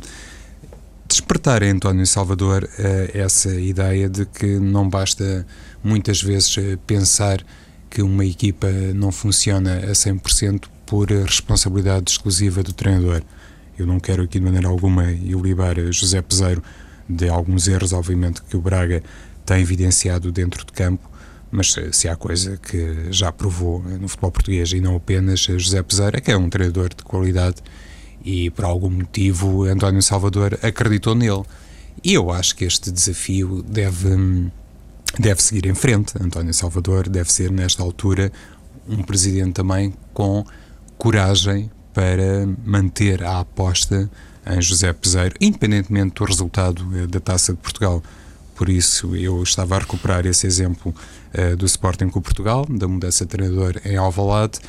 despertar 1.07 1.63
em 1.63 1.71
António 1.71 2.05
Salvador 2.05 2.63
uh, 2.63 3.17
essa 3.17 3.53
ideia 3.59 4.09
de 4.09 4.25
que 4.25 4.59
não 4.59 4.89
basta 4.89 5.45
muitas 5.83 6.21
vezes 6.21 6.57
uh, 6.57 6.77
pensar 6.85 7.43
que 7.89 8.01
uma 8.01 8.25
equipa 8.25 8.69
não 8.93 9.11
funciona 9.11 9.77
a 9.77 9.91
100% 9.91 10.65
por 10.85 11.09
responsabilidade 11.09 12.11
exclusiva 12.11 12.61
do 12.61 12.73
treinador. 12.73 13.21
Eu 13.77 13.85
não 13.85 13.99
quero 13.99 14.23
aqui 14.23 14.39
de 14.39 14.45
maneira 14.45 14.67
alguma 14.67 15.11
ilibar 15.11 15.75
José 15.91 16.21
Peseiro 16.21 16.61
de 17.07 17.29
alguns 17.29 17.67
erros, 17.67 17.93
obviamente, 17.93 18.41
que 18.41 18.57
o 18.57 18.61
Braga 18.61 19.03
tem 19.45 19.61
evidenciado 19.61 20.31
dentro 20.31 20.65
de 20.65 20.71
campo, 20.71 21.09
mas 21.51 21.77
eh, 21.77 21.91
se 21.91 22.07
há 22.07 22.15
coisa 22.15 22.57
que 22.57 23.11
já 23.11 23.31
provou 23.31 23.83
no 23.83 24.07
futebol 24.07 24.31
português 24.31 24.71
e 24.71 24.81
não 24.81 24.95
apenas 24.95 25.41
José 25.41 25.83
Peseiro 25.83 26.17
é 26.17 26.21
que 26.21 26.31
é 26.31 26.37
um 26.37 26.49
treinador 26.49 26.89
de 26.89 27.03
qualidade 27.03 27.57
e 28.25 28.49
por 28.49 28.65
algum 28.65 28.89
motivo 28.89 29.65
António 29.65 30.01
Salvador 30.01 30.57
acreditou 30.63 31.13
nele. 31.13 31.43
E 32.03 32.15
eu 32.15 32.31
acho 32.31 32.55
que 32.55 32.65
este 32.65 32.91
desafio 32.91 33.61
deve, 33.63 34.49
deve 35.19 35.41
seguir 35.41 35.67
em 35.67 35.75
frente. 35.75 36.13
António 36.19 36.53
Salvador 36.53 37.07
deve 37.07 37.31
ser, 37.31 37.51
nesta 37.51 37.83
altura, 37.83 38.31
um 38.89 39.03
presidente 39.03 39.53
também 39.53 39.93
com 40.13 40.43
coragem 40.97 41.69
para 41.93 42.47
manter 42.65 43.23
a 43.23 43.39
aposta 43.39 44.09
em 44.45 44.61
José 44.61 44.91
Peseiro, 44.91 45.35
independentemente 45.39 46.15
do 46.15 46.25
resultado 46.25 46.85
eh, 46.95 47.07
da 47.07 47.19
Taça 47.19 47.53
de 47.53 47.59
Portugal. 47.59 48.03
Por 48.55 48.69
isso, 48.69 49.15
eu 49.15 49.41
estava 49.43 49.75
a 49.75 49.79
recuperar 49.79 50.25
esse 50.25 50.47
exemplo 50.47 50.93
uh, 51.33 51.57
do 51.57 51.65
Sporting 51.65 52.07
com 52.07 52.21
Portugal, 52.21 52.65
da 52.69 52.87
mudança 52.87 53.25
de 53.25 53.31
treinador 53.31 53.81
em 53.83 53.97
Alvalade, 53.97 54.59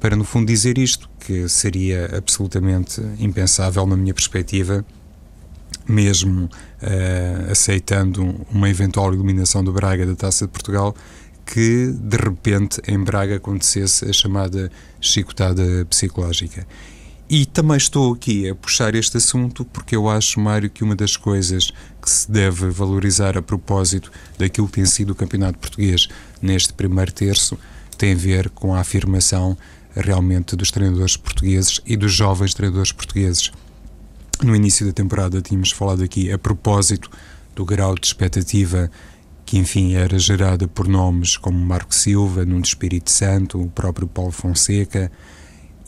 para 0.00 0.16
no 0.16 0.24
fundo 0.24 0.46
dizer 0.46 0.78
isto, 0.78 1.08
que 1.20 1.48
seria 1.48 2.16
absolutamente 2.16 3.00
impensável 3.18 3.86
na 3.86 3.96
minha 3.96 4.14
perspectiva, 4.14 4.84
mesmo 5.88 6.44
uh, 6.44 7.50
aceitando 7.50 8.46
uma 8.50 8.68
eventual 8.68 9.12
eliminação 9.12 9.62
do 9.62 9.72
Braga 9.72 10.04
da 10.06 10.14
Taça 10.14 10.46
de 10.46 10.52
Portugal, 10.52 10.94
que 11.44 11.92
de 11.92 12.16
repente 12.16 12.80
em 12.88 12.98
Braga 12.98 13.36
acontecesse 13.36 14.04
a 14.04 14.12
chamada 14.12 14.70
chicotada 15.00 15.86
psicológica. 15.86 16.66
E 17.28 17.44
também 17.44 17.76
estou 17.76 18.14
aqui 18.14 18.48
a 18.48 18.54
puxar 18.54 18.94
este 18.94 19.16
assunto 19.16 19.64
porque 19.64 19.96
eu 19.96 20.08
acho, 20.08 20.38
Mário, 20.38 20.70
que 20.70 20.84
uma 20.84 20.94
das 20.94 21.16
coisas 21.16 21.72
que 22.00 22.08
se 22.08 22.30
deve 22.30 22.70
valorizar 22.70 23.36
a 23.36 23.42
propósito 23.42 24.12
daquilo 24.38 24.68
que 24.68 24.74
tem 24.74 24.86
sido 24.86 25.10
o 25.10 25.14
Campeonato 25.14 25.58
Português 25.58 26.08
neste 26.40 26.72
primeiro 26.72 27.12
terço 27.12 27.58
tem 27.98 28.12
a 28.12 28.16
ver 28.16 28.50
com 28.50 28.74
a 28.74 28.80
afirmação 28.80 29.56
realmente 29.96 30.54
dos 30.56 30.70
treinadores 30.70 31.16
portugueses 31.16 31.80
e 31.86 31.96
dos 31.96 32.12
jovens 32.12 32.54
treinadores 32.54 32.92
portugueses. 32.92 33.50
No 34.42 34.54
início 34.54 34.86
da 34.86 34.92
temporada 34.92 35.40
tínhamos 35.40 35.70
falado 35.70 36.04
aqui 36.04 36.30
a 36.30 36.38
propósito 36.38 37.10
do 37.54 37.64
grau 37.64 37.94
de 37.94 38.06
expectativa 38.06 38.90
que 39.46 39.56
enfim 39.56 39.94
era 39.94 40.18
gerada 40.18 40.66
por 40.66 40.88
nomes 40.88 41.36
como 41.36 41.56
Marco 41.56 41.94
Silva, 41.94 42.44
Nuno 42.44 42.64
Espírito 42.64 43.10
Santo, 43.10 43.62
o 43.62 43.68
próprio 43.68 44.08
Paulo 44.08 44.32
Fonseca, 44.32 45.10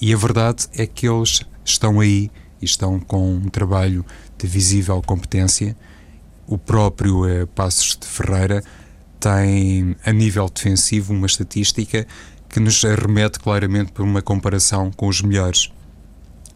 e 0.00 0.14
a 0.14 0.16
verdade 0.16 0.68
é 0.76 0.86
que 0.86 1.08
eles 1.08 1.42
estão 1.64 1.98
aí 1.98 2.30
e 2.62 2.64
estão 2.64 3.00
com 3.00 3.34
um 3.34 3.48
trabalho 3.48 4.06
de 4.38 4.46
visível 4.46 5.02
competência. 5.02 5.76
O 6.46 6.56
próprio 6.56 7.26
eh, 7.26 7.46
Passos 7.46 7.98
de 8.00 8.06
Ferreira 8.06 8.62
tem, 9.18 9.96
a 10.04 10.12
nível 10.12 10.48
defensivo, 10.48 11.12
uma 11.12 11.26
estatística 11.26 12.06
que 12.48 12.60
nos 12.60 12.82
remete 12.82 13.38
claramente 13.38 13.92
para 13.92 14.02
uma 14.02 14.22
comparação 14.22 14.90
com 14.90 15.08
os 15.08 15.20
melhores. 15.20 15.70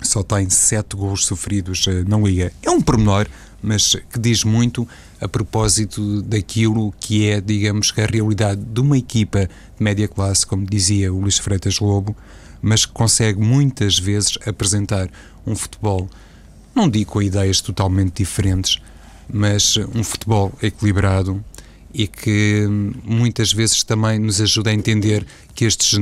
Só 0.01 0.23
tem 0.23 0.49
sete 0.51 0.97
gols 0.97 1.27
sofridos 1.27 1.87
eh, 1.87 2.03
na 2.07 2.19
Liga. 2.19 2.53
É 2.63 2.71
um 2.71 2.81
pormenor, 2.81 3.27
mas 3.63 3.95
que 4.11 4.19
diz 4.19 4.43
muito 4.43 4.87
a 5.21 5.29
propósito 5.29 6.23
daquilo 6.23 6.93
que 6.99 7.29
é, 7.29 7.41
digamos, 7.41 7.93
a 7.97 8.07
realidade 8.07 8.61
de 8.61 8.81
uma 8.81 8.99
equipa 8.99 9.47
de 9.47 9.85
média 9.85 10.09
classe, 10.09 10.45
como 10.45 10.67
dizia 10.67 11.13
o 11.13 11.21
Luís 11.21 11.39
Freitas 11.39 11.79
Lobo, 11.79 12.17
mas 12.61 12.85
que 12.85 12.93
consegue 12.93 13.41
muitas 13.41 13.99
vezes 13.99 14.37
apresentar 14.47 15.09
um 15.47 15.55
futebol, 15.55 16.09
não 16.75 16.89
digo 16.89 17.13
com 17.13 17.23
ideias 17.23 17.61
totalmente 17.61 18.17
diferentes, 18.23 18.79
mas 19.33 19.77
um 19.95 20.03
futebol 20.03 20.53
equilibrado 20.63 21.45
e 21.95 22.07
que 22.07 22.67
muitas 23.05 23.53
vezes 23.53 23.83
também 23.83 24.19
nos 24.19 24.41
ajuda 24.41 24.71
a 24.71 24.75
entender 24.75 25.27
que 25.55 25.65
estes 25.65 25.99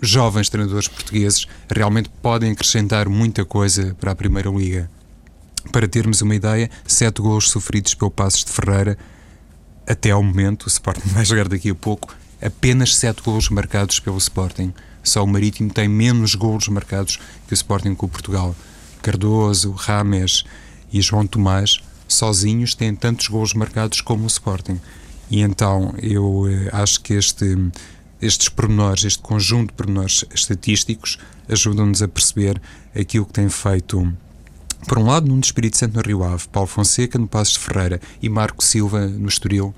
jovens 0.00 0.48
treinadores 0.48 0.88
portugueses 0.88 1.46
realmente 1.68 2.10
podem 2.20 2.52
acrescentar 2.52 3.08
muita 3.08 3.44
coisa 3.44 3.96
para 4.00 4.12
a 4.12 4.16
Primeira 4.16 4.50
Liga. 4.50 4.90
Para 5.70 5.86
termos 5.86 6.20
uma 6.20 6.34
ideia, 6.34 6.68
sete 6.86 7.22
gols 7.22 7.48
sofridos 7.50 7.94
pelo 7.94 8.10
Passos 8.10 8.44
de 8.44 8.50
Ferreira, 8.50 8.98
até 9.88 10.10
ao 10.10 10.22
momento, 10.22 10.64
o 10.64 10.68
Sporting 10.68 11.08
vai 11.08 11.24
jogar 11.24 11.48
daqui 11.48 11.70
a 11.70 11.74
pouco, 11.74 12.14
apenas 12.40 12.96
sete 12.96 13.22
gols 13.22 13.48
marcados 13.48 14.00
pelo 14.00 14.18
Sporting. 14.18 14.72
Só 15.02 15.24
o 15.24 15.26
Marítimo 15.26 15.72
tem 15.72 15.88
menos 15.88 16.34
gols 16.34 16.68
marcados 16.68 17.18
que 17.46 17.52
o 17.52 17.54
Sporting 17.54 17.94
com 17.94 18.06
o 18.06 18.08
Portugal. 18.08 18.54
Cardoso, 19.00 19.72
Rames 19.72 20.44
e 20.92 21.00
João 21.00 21.26
Tomás, 21.26 21.80
sozinhos, 22.06 22.74
têm 22.74 22.94
tantos 22.94 23.26
gols 23.26 23.54
marcados 23.54 24.00
como 24.00 24.24
o 24.24 24.28
Sporting. 24.28 24.80
E 25.32 25.40
então 25.40 25.94
eu 26.02 26.46
eh, 26.46 26.68
acho 26.74 27.00
que 27.00 27.14
este, 27.14 27.56
estes 28.20 28.50
pormenores, 28.50 29.02
este 29.02 29.18
conjunto 29.18 29.68
de 29.68 29.72
pormenores 29.72 30.26
estatísticos, 30.34 31.18
ajudam-nos 31.48 32.02
a 32.02 32.06
perceber 32.06 32.60
aquilo 32.94 33.24
que 33.24 33.32
tem 33.32 33.48
feito 33.48 34.12
por 34.86 34.98
um 34.98 35.06
lado, 35.06 35.26
Nuno 35.26 35.40
Espírito 35.40 35.78
Santo 35.78 35.96
no 35.96 36.02
Rio 36.02 36.22
Ave, 36.22 36.46
Paulo 36.48 36.66
Fonseca 36.68 37.18
no 37.18 37.26
Passos 37.26 37.54
de 37.54 37.60
Ferreira 37.60 37.98
e 38.20 38.28
Marco 38.28 38.62
Silva 38.62 39.06
no 39.06 39.26
Estoril, 39.26 39.74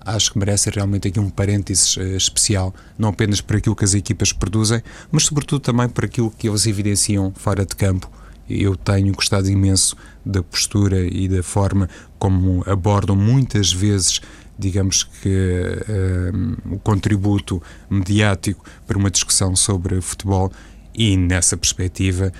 acho 0.00 0.32
que 0.32 0.38
merece 0.38 0.70
realmente 0.70 1.08
aqui 1.08 1.18
um 1.18 1.30
parênteses 1.30 1.96
uh, 1.96 2.16
especial, 2.16 2.72
não 2.96 3.08
apenas 3.08 3.40
por 3.40 3.56
aquilo 3.56 3.74
que 3.74 3.84
as 3.84 3.94
equipas 3.94 4.32
produzem, 4.32 4.84
mas 5.10 5.24
sobretudo 5.24 5.62
também 5.62 5.88
por 5.88 6.04
aquilo 6.04 6.30
que 6.30 6.48
eles 6.48 6.64
evidenciam 6.64 7.32
fora 7.34 7.66
de 7.66 7.74
campo. 7.74 8.08
Eu 8.48 8.76
tenho 8.76 9.12
gostado 9.14 9.48
imenso 9.48 9.96
da 10.24 10.42
postura 10.42 11.06
e 11.06 11.26
da 11.26 11.42
forma 11.42 11.88
como 12.18 12.62
abordam 12.68 13.16
muitas 13.16 13.72
vezes, 13.72 14.20
digamos 14.58 15.04
que, 15.04 15.28
uh, 15.28 16.74
o 16.74 16.78
contributo 16.78 17.62
mediático 17.88 18.64
para 18.86 18.98
uma 18.98 19.10
discussão 19.10 19.56
sobre 19.56 20.00
futebol 20.00 20.52
e 20.94 21.16
nessa 21.16 21.56
perspectiva 21.56 22.32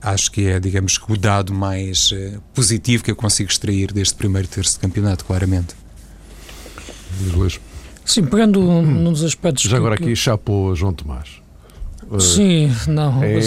acho 0.00 0.30
que 0.30 0.46
é, 0.46 0.60
digamos, 0.60 1.00
o 1.08 1.16
dado 1.16 1.52
mais 1.54 2.12
uh, 2.12 2.40
positivo 2.52 3.02
que 3.02 3.10
eu 3.10 3.16
consigo 3.16 3.50
extrair 3.50 3.92
deste 3.92 4.14
primeiro 4.14 4.46
terço 4.46 4.74
de 4.74 4.80
campeonato, 4.80 5.24
claramente. 5.24 5.74
Luís. 7.32 7.58
Sim, 8.04 8.24
pegando 8.24 8.60
hum. 8.60 8.82
num 8.82 9.12
dos 9.12 9.24
aspectos. 9.24 9.64
Já 9.64 9.76
agora 9.78 9.96
que... 9.96 10.04
aqui 10.04 10.16
chapou 10.16 10.74
João 10.74 10.92
Tomás. 10.92 11.42
Sim, 12.20 12.70
não, 12.86 13.22
é, 13.22 13.38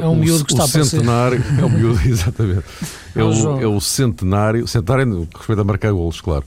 é 0.00 0.06
um 0.06 0.14
miúdo 0.14 0.44
que 0.44 0.52
está 0.52 0.64
o 0.64 0.68
centenário, 0.68 1.42
É 1.58 1.64
um 1.64 1.68
miúdo, 1.68 2.00
exatamente. 2.08 2.64
É, 3.14 3.20
é, 3.20 3.24
o, 3.24 3.60
é 3.60 3.66
o 3.66 3.80
centenário, 3.80 4.66
centenário 4.66 5.06
no 5.06 5.26
que 5.26 5.38
respeita 5.38 5.62
a 5.62 5.64
marcar 5.64 5.92
golos, 5.92 6.20
claro. 6.20 6.44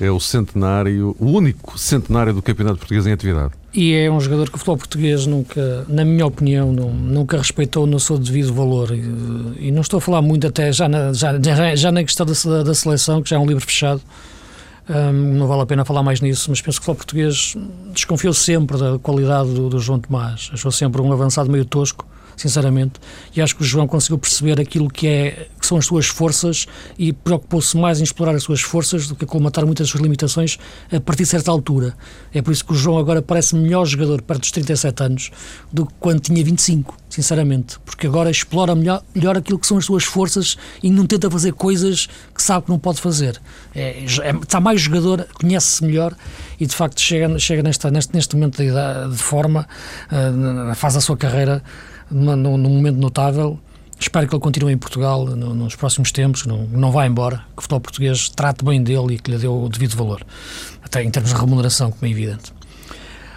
É 0.00 0.10
o 0.10 0.18
centenário, 0.18 1.14
o 1.18 1.26
único 1.26 1.78
centenário 1.78 2.32
do 2.32 2.42
Campeonato 2.42 2.78
Português 2.78 3.06
em 3.06 3.12
atividade. 3.12 3.52
E 3.74 3.94
é 3.94 4.10
um 4.10 4.20
jogador 4.20 4.50
que 4.50 4.56
o 4.56 4.58
futebol 4.58 4.76
português 4.76 5.26
nunca, 5.26 5.84
na 5.88 6.04
minha 6.04 6.26
opinião, 6.26 6.72
nunca 6.72 7.38
respeitou 7.38 7.86
no 7.86 7.98
seu 7.98 8.18
devido 8.18 8.52
valor. 8.52 8.90
E, 8.92 9.68
e, 9.68 9.70
não 9.70 9.80
estou 9.80 9.98
a 9.98 10.00
falar 10.00 10.20
muito 10.20 10.46
até 10.46 10.72
já 10.72 10.88
na, 10.88 11.12
já, 11.12 11.38
já 11.74 11.92
na 11.92 12.02
questão 12.04 12.26
da, 12.26 12.62
da 12.62 12.74
seleção, 12.74 13.22
que 13.22 13.30
já 13.30 13.36
é 13.36 13.38
um 13.38 13.46
livro 13.46 13.64
fechado. 13.64 14.02
Um, 14.88 15.34
não 15.34 15.46
vale 15.46 15.62
a 15.62 15.66
pena 15.66 15.84
falar 15.84 16.02
mais 16.02 16.20
nisso, 16.20 16.50
mas 16.50 16.60
penso 16.60 16.80
que 16.80 16.82
o 16.82 16.94
futebol 16.94 16.96
português 16.96 17.56
desconfiou 17.94 18.34
sempre 18.34 18.76
da 18.76 18.98
qualidade 18.98 19.54
do, 19.54 19.68
do 19.68 19.78
João 19.78 20.00
Tomás. 20.00 20.50
Achou 20.52 20.72
sempre 20.72 21.00
um 21.00 21.12
avançado 21.12 21.50
meio 21.50 21.64
tosco 21.64 22.06
sinceramente. 22.36 22.94
E 23.34 23.40
acho 23.40 23.56
que 23.56 23.62
o 23.62 23.64
João 23.64 23.86
conseguiu 23.86 24.18
perceber 24.18 24.60
aquilo 24.60 24.88
que, 24.88 25.06
é, 25.06 25.48
que 25.60 25.66
são 25.66 25.78
as 25.78 25.86
suas 25.86 26.06
forças 26.06 26.66
e 26.98 27.12
preocupou-se 27.12 27.76
mais 27.76 28.00
em 28.00 28.04
explorar 28.04 28.34
as 28.34 28.42
suas 28.42 28.60
forças 28.60 29.06
do 29.06 29.14
que 29.14 29.26
colmatar 29.26 29.64
muitas 29.64 29.86
das 29.86 29.90
suas 29.90 30.02
limitações 30.02 30.58
a 30.92 31.00
partir 31.00 31.24
de 31.24 31.28
certa 31.28 31.50
altura. 31.50 31.96
É 32.32 32.40
por 32.40 32.52
isso 32.52 32.64
que 32.64 32.72
o 32.72 32.74
João 32.74 32.98
agora 32.98 33.20
parece 33.20 33.54
melhor 33.56 33.84
jogador 33.84 34.22
perto 34.22 34.40
dos 34.40 34.50
37 34.50 35.02
anos 35.02 35.30
do 35.72 35.86
que 35.86 35.92
quando 35.98 36.20
tinha 36.20 36.42
25, 36.44 36.96
sinceramente. 37.08 37.78
Porque 37.80 38.06
agora 38.06 38.30
explora 38.30 38.74
melhor, 38.74 39.02
melhor 39.14 39.36
aquilo 39.36 39.58
que 39.58 39.66
são 39.66 39.78
as 39.78 39.84
suas 39.84 40.04
forças 40.04 40.56
e 40.82 40.90
não 40.90 41.06
tenta 41.06 41.30
fazer 41.30 41.52
coisas 41.52 42.08
que 42.34 42.42
sabe 42.42 42.66
que 42.66 42.70
não 42.70 42.78
pode 42.78 43.00
fazer. 43.00 43.40
É, 43.74 44.04
é, 44.04 44.30
está 44.42 44.60
mais 44.60 44.80
jogador, 44.80 45.26
conhece-se 45.34 45.84
melhor 45.84 46.14
e 46.62 46.66
de 46.66 46.76
facto 46.76 47.00
chega, 47.00 47.36
chega 47.40 47.60
neste, 47.60 47.90
neste 47.90 48.36
momento 48.36 48.58
de, 48.58 48.70
de 49.10 49.16
forma, 49.16 49.66
uh, 50.12 50.74
faz 50.76 50.96
a 50.96 51.00
sua 51.00 51.16
carreira 51.16 51.60
num, 52.08 52.36
num 52.36 52.70
momento 52.70 52.98
notável. 52.98 53.58
Espero 53.98 54.28
que 54.28 54.34
ele 54.34 54.40
continue 54.40 54.72
em 54.72 54.78
Portugal 54.78 55.26
no, 55.26 55.54
nos 55.54 55.74
próximos 55.74 56.12
tempos, 56.12 56.46
não, 56.46 56.68
não 56.68 56.92
vá 56.92 57.04
embora, 57.04 57.38
que 57.38 57.58
o 57.58 57.62
futebol 57.62 57.80
português 57.80 58.28
trate 58.28 58.64
bem 58.64 58.80
dele 58.80 59.14
e 59.14 59.18
que 59.18 59.32
lhe 59.32 59.38
dê 59.38 59.48
o 59.48 59.68
devido 59.68 59.96
valor, 59.96 60.24
até 60.84 61.02
em 61.02 61.10
termos 61.10 61.32
de 61.32 61.40
remuneração, 61.40 61.90
como 61.90 62.06
é 62.06 62.10
evidente. 62.10 62.52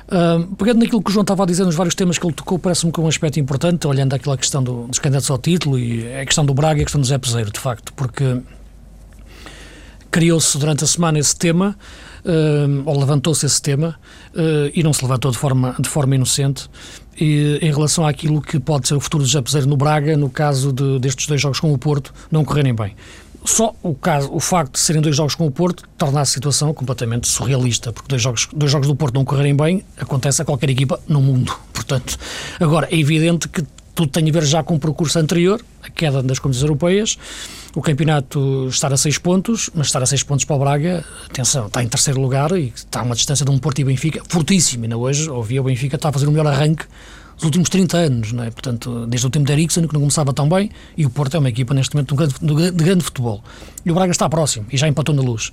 Uh, 0.05 0.55
pegando 0.55 0.81
naquilo 0.81 1.01
que 1.01 1.09
o 1.09 1.11
João 1.11 1.23
estava 1.23 1.41
a 1.41 1.45
dizer 1.47 1.65
nos 1.65 1.73
vários 1.73 1.95
temas 1.95 2.19
que 2.19 2.27
ele 2.27 2.33
tocou, 2.33 2.59
parece-me 2.59 2.91
que 2.91 2.99
é 2.99 3.03
um 3.03 3.07
aspecto 3.07 3.39
importante, 3.39 3.87
olhando 3.87 4.13
aquela 4.13 4.37
questão 4.37 4.63
do, 4.63 4.85
dos 4.85 4.99
candidatos 4.99 5.31
ao 5.31 5.39
título 5.39 5.79
e 5.79 6.15
a 6.15 6.23
questão 6.23 6.45
do 6.45 6.53
Braga 6.53 6.79
e 6.79 6.81
a 6.83 6.85
questão 6.85 7.01
do 7.01 7.07
Zé 7.07 7.17
Peseiro, 7.17 7.51
de 7.51 7.59
facto, 7.59 7.91
porque 7.93 8.39
criou-se 10.15 10.57
durante 10.57 10.81
a 10.81 10.87
semana 10.87 11.19
esse 11.19 11.35
tema, 11.35 11.75
uh, 12.23 12.83
ou 12.85 12.97
levantou-se 12.97 13.45
esse 13.45 13.61
tema, 13.61 13.99
uh, 14.33 14.71
e 14.73 14.81
não 14.81 14.93
se 14.93 15.03
levantou 15.03 15.29
de 15.29 15.37
forma, 15.37 15.75
de 15.77 15.89
forma 15.89 16.15
inocente, 16.15 16.69
e, 17.19 17.59
em 17.61 17.69
relação 17.69 18.07
àquilo 18.07 18.41
que 18.41 18.57
pode 18.57 18.87
ser 18.87 18.93
o 18.93 19.01
futuro 19.01 19.25
do 19.25 19.29
Japezeiro 19.29 19.67
no 19.67 19.75
Braga, 19.75 20.15
no 20.15 20.29
caso 20.29 20.71
de, 20.71 20.99
destes 20.99 21.27
dois 21.27 21.41
jogos 21.41 21.59
com 21.59 21.73
o 21.73 21.77
Porto, 21.77 22.13
não 22.31 22.45
correrem 22.45 22.73
bem. 22.73 22.95
Só 23.43 23.75
o, 23.83 23.93
caso, 23.93 24.29
o 24.31 24.39
facto 24.39 24.75
de 24.75 24.79
serem 24.79 25.01
dois 25.01 25.17
jogos 25.17 25.35
com 25.35 25.45
o 25.45 25.51
Porto 25.51 25.83
torna 25.97 26.21
a 26.21 26.25
situação 26.25 26.73
completamente 26.73 27.27
surrealista, 27.27 27.91
porque 27.91 28.07
dois 28.07 28.21
jogos, 28.21 28.47
dois 28.55 28.71
jogos 28.71 28.87
do 28.87 28.95
Porto 28.95 29.15
não 29.15 29.25
correrem 29.25 29.53
bem 29.53 29.83
acontece 29.97 30.41
a 30.41 30.45
qualquer 30.45 30.69
equipa 30.69 30.97
no 31.09 31.19
mundo. 31.19 31.53
Portanto, 31.73 32.17
agora 32.57 32.87
é 32.89 32.97
evidente 32.97 33.49
que 33.49 33.61
tudo 33.95 34.09
tem 34.09 34.29
a 34.29 34.31
ver 34.31 34.43
já 34.43 34.61
com 34.61 34.75
o 34.75 34.79
percurso 34.79 35.17
anterior, 35.17 35.63
a 35.81 35.89
queda 35.89 36.21
das 36.21 36.37
competições 36.37 36.69
europeias, 36.69 37.17
o 37.73 37.81
campeonato 37.81 38.67
estar 38.69 38.91
a 38.91 38.97
seis 38.97 39.17
pontos, 39.17 39.69
mas 39.73 39.87
estar 39.87 40.03
a 40.03 40.05
seis 40.05 40.21
pontos 40.21 40.43
para 40.45 40.55
o 40.55 40.59
Braga, 40.59 41.03
atenção, 41.29 41.67
está 41.67 41.81
em 41.81 41.87
terceiro 41.87 42.19
lugar 42.19 42.51
e 42.51 42.73
está 42.75 42.99
a 42.99 43.03
uma 43.03 43.15
distância 43.15 43.45
de 43.45 43.51
um 43.51 43.57
Porto 43.57 43.79
e 43.79 43.83
Benfica 43.85 44.21
fortíssimo. 44.27 44.83
Ainda 44.83 44.97
hoje, 44.97 45.29
ouvi 45.29 45.59
o 45.59 45.63
Benfica 45.63 45.95
está 45.95 46.09
a 46.09 46.11
fazer 46.11 46.27
o 46.27 46.31
melhor 46.31 46.47
arranque 46.47 46.85
dos 47.35 47.43
últimos 47.43 47.69
30 47.69 47.97
anos, 47.97 48.31
não 48.31 48.43
é? 48.43 48.51
portanto, 48.51 49.05
desde 49.07 49.27
o 49.27 49.29
tempo 49.29 49.45
de 49.45 49.51
Eriksen, 49.51 49.87
que 49.87 49.93
não 49.93 50.01
começava 50.01 50.33
tão 50.33 50.47
bem, 50.47 50.69
e 50.97 51.05
o 51.05 51.09
Porto 51.09 51.35
é 51.35 51.39
uma 51.39 51.49
equipa 51.49 51.73
neste 51.73 51.95
momento 51.95 52.15
de 52.15 52.15
grande, 52.15 52.71
de 52.71 52.83
grande 52.83 53.03
futebol. 53.03 53.43
E 53.85 53.91
o 53.91 53.93
Braga 53.93 54.11
está 54.11 54.29
próximo 54.29 54.65
e 54.71 54.77
já 54.77 54.87
empatou 54.87 55.13
na 55.13 55.21
luz. 55.21 55.49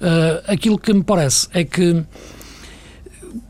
Uh, 0.00 0.42
aquilo 0.46 0.78
que 0.78 0.92
me 0.92 1.02
parece 1.02 1.48
é 1.52 1.64
que 1.64 2.02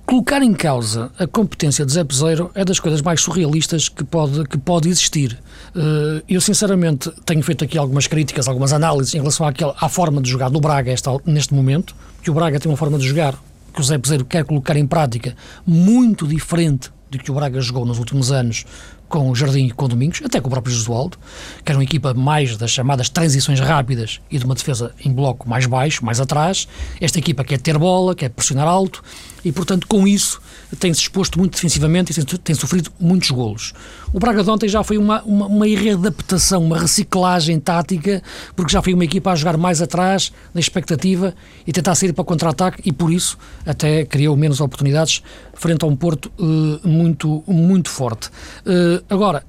colocar 0.09 0.43
em 0.43 0.55
causa 0.55 1.11
a 1.19 1.27
competência 1.27 1.85
de 1.85 1.93
Zé 1.93 2.03
Peseiro 2.03 2.51
é 2.55 2.65
das 2.65 2.81
coisas 2.81 3.03
mais 3.03 3.21
surrealistas 3.21 3.91
que 3.91 4.03
pode, 4.03 4.43
que 4.49 4.57
pode 4.57 4.89
existir. 4.89 5.39
Uh, 5.77 6.25
eu, 6.27 6.41
sinceramente, 6.41 7.13
tenho 7.27 7.43
feito 7.43 7.63
aqui 7.63 7.77
algumas 7.77 8.07
críticas, 8.07 8.49
algumas 8.49 8.73
análises 8.73 9.13
em 9.13 9.19
relação 9.19 9.47
àquela, 9.47 9.77
à 9.79 9.87
forma 9.87 10.23
de 10.23 10.31
jogar 10.31 10.49
do 10.49 10.61
Braga 10.61 10.91
esta, 10.91 11.11
neste 11.27 11.53
momento, 11.53 11.95
que 12.23 12.31
o 12.31 12.35
Braga 12.35 12.59
tem 12.59 12.73
uma 12.73 12.79
forma 12.79 12.99
de 12.99 13.07
jogar 13.07 13.35
que 13.75 13.83
o 13.83 13.85
Zé 13.85 13.99
Peseiro 13.99 14.25
quer 14.25 14.47
colocar 14.47 14.79
em 14.79 14.87
prática 14.87 15.37
muito 15.67 16.27
diferente 16.27 16.91
de 17.11 17.19
que 17.19 17.31
o 17.31 17.35
Braga 17.35 17.61
jogou 17.61 17.85
nos 17.85 17.99
últimos 17.99 18.33
anos 18.33 18.65
com 19.09 19.31
o 19.31 19.35
Jardim 19.35 19.67
e 19.67 19.71
com 19.71 19.87
o 19.87 19.89
Domingos, 19.89 20.21
até 20.23 20.41
com 20.41 20.49
o 20.49 20.51
próprio 20.51 20.75
Josualdo, 20.75 21.17
que 21.65 21.73
era 21.73 21.79
uma 21.79 21.85
equipa 21.85 22.13
mais 22.13 22.57
das 22.57 22.71
chamadas 22.71 23.09
transições 23.09 23.59
rápidas 23.59 24.21
e 24.31 24.39
de 24.39 24.45
uma 24.45 24.55
defesa 24.55 24.93
em 25.03 25.13
bloco 25.13 25.49
mais 25.49 25.67
baixo, 25.67 26.05
mais 26.05 26.21
atrás. 26.21 26.69
Esta 27.01 27.19
equipa 27.19 27.43
quer 27.43 27.59
ter 27.59 27.79
bola, 27.79 28.15
quer 28.15 28.29
pressionar 28.29 28.69
alto 28.69 29.03
e, 29.45 29.53
portanto, 29.53 29.87
com 29.87 30.07
isso 30.07 30.41
tem-se 30.79 31.01
exposto 31.01 31.39
muito 31.39 31.53
defensivamente 31.53 32.19
e 32.19 32.39
tem, 32.39 32.55
sofrido 32.55 32.91
muitos 33.01 33.31
golos. 33.31 33.73
O 34.13 34.19
Braga 34.19 34.43
de 34.43 34.51
ontem 34.51 34.69
já 34.69 34.83
foi 34.83 34.99
uma, 34.99 35.23
uma, 35.23 35.47
uma 35.47 35.67
readaptação, 35.67 36.65
uma 36.65 36.79
reciclagem 36.79 37.59
tática, 37.61 38.23
porque 38.55 38.73
já 38.73 38.83
foi 38.83 38.95
uma 38.95 39.05
equipa 39.05 39.31
a 39.31 39.37
jogar 39.37 39.57
mais 39.57 39.81
atrás, 39.81 40.33
na 40.53 40.61
expectativa, 40.61 41.35
e 41.67 41.73
tentar 41.73 41.95
sair 41.95 42.13
para 42.13 42.25
contra-ataque, 42.25 42.83
e 42.85 42.93
por 42.93 43.13
isso 43.13 43.39
até 43.65 44.05
criou 44.05 44.37
menos 44.37 44.61
oportunidades 44.61 45.23
frente 45.55 45.85
a 45.85 45.89
um 45.89 45.97
Porto 45.97 46.31
uh, 46.39 46.89
muito, 46.89 47.43
muito 47.47 47.89
forte. 47.91 48.29
Uh, 48.67 49.03
agora, 49.09 49.45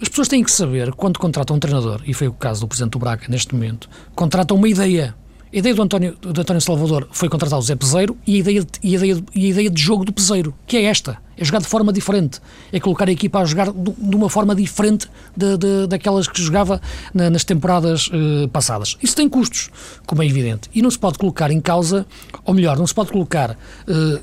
as 0.00 0.08
pessoas 0.08 0.28
têm 0.28 0.44
que 0.44 0.50
saber, 0.50 0.92
quando 0.92 1.18
contratam 1.18 1.56
um 1.56 1.58
treinador, 1.58 2.02
e 2.06 2.14
foi 2.14 2.28
o 2.28 2.32
caso 2.32 2.60
do 2.60 2.68
Presidente 2.68 2.92
do 2.92 2.98
Braga 3.00 3.24
neste 3.28 3.52
momento, 3.54 3.88
contratam 4.14 4.56
uma 4.56 4.68
ideia 4.68 5.14
a 5.52 5.56
ideia 5.56 5.74
do 5.74 5.82
António, 5.82 6.16
do 6.20 6.40
António 6.40 6.60
Salvador 6.60 7.08
foi 7.10 7.28
contratar 7.28 7.58
o 7.58 7.62
Zé 7.62 7.74
Peseiro 7.74 8.16
e 8.26 8.36
a, 8.36 8.38
ideia, 8.38 8.66
e, 8.82 8.94
a 8.94 8.98
ideia, 8.98 9.24
e 9.34 9.46
a 9.46 9.48
ideia 9.48 9.70
de 9.70 9.80
jogo 9.80 10.04
do 10.04 10.12
Peseiro, 10.12 10.54
que 10.66 10.76
é 10.76 10.84
esta: 10.84 11.18
é 11.36 11.44
jogar 11.44 11.60
de 11.60 11.66
forma 11.66 11.92
diferente, 11.92 12.40
é 12.70 12.78
colocar 12.78 13.08
a 13.08 13.12
equipa 13.12 13.38
a 13.38 13.44
jogar 13.44 13.72
de, 13.72 14.16
uma 14.16 14.28
forma 14.28 14.54
diferente 14.54 15.08
de, 15.34 15.56
de, 15.56 15.86
daquelas 15.86 16.28
que 16.28 16.42
jogava 16.42 16.80
na, 17.14 17.30
nas 17.30 17.44
temporadas 17.44 18.08
uh, 18.08 18.48
passadas. 18.48 18.96
Isso 19.02 19.16
tem 19.16 19.28
custos, 19.28 19.70
como 20.06 20.22
é 20.22 20.26
evidente, 20.26 20.68
e 20.74 20.82
não 20.82 20.90
se 20.90 20.98
pode 20.98 21.18
colocar 21.18 21.50
em 21.50 21.60
causa, 21.60 22.06
ou 22.44 22.52
melhor, 22.52 22.76
não 22.76 22.86
se 22.86 22.94
pode 22.94 23.10
colocar 23.10 23.52
uh, 23.52 24.20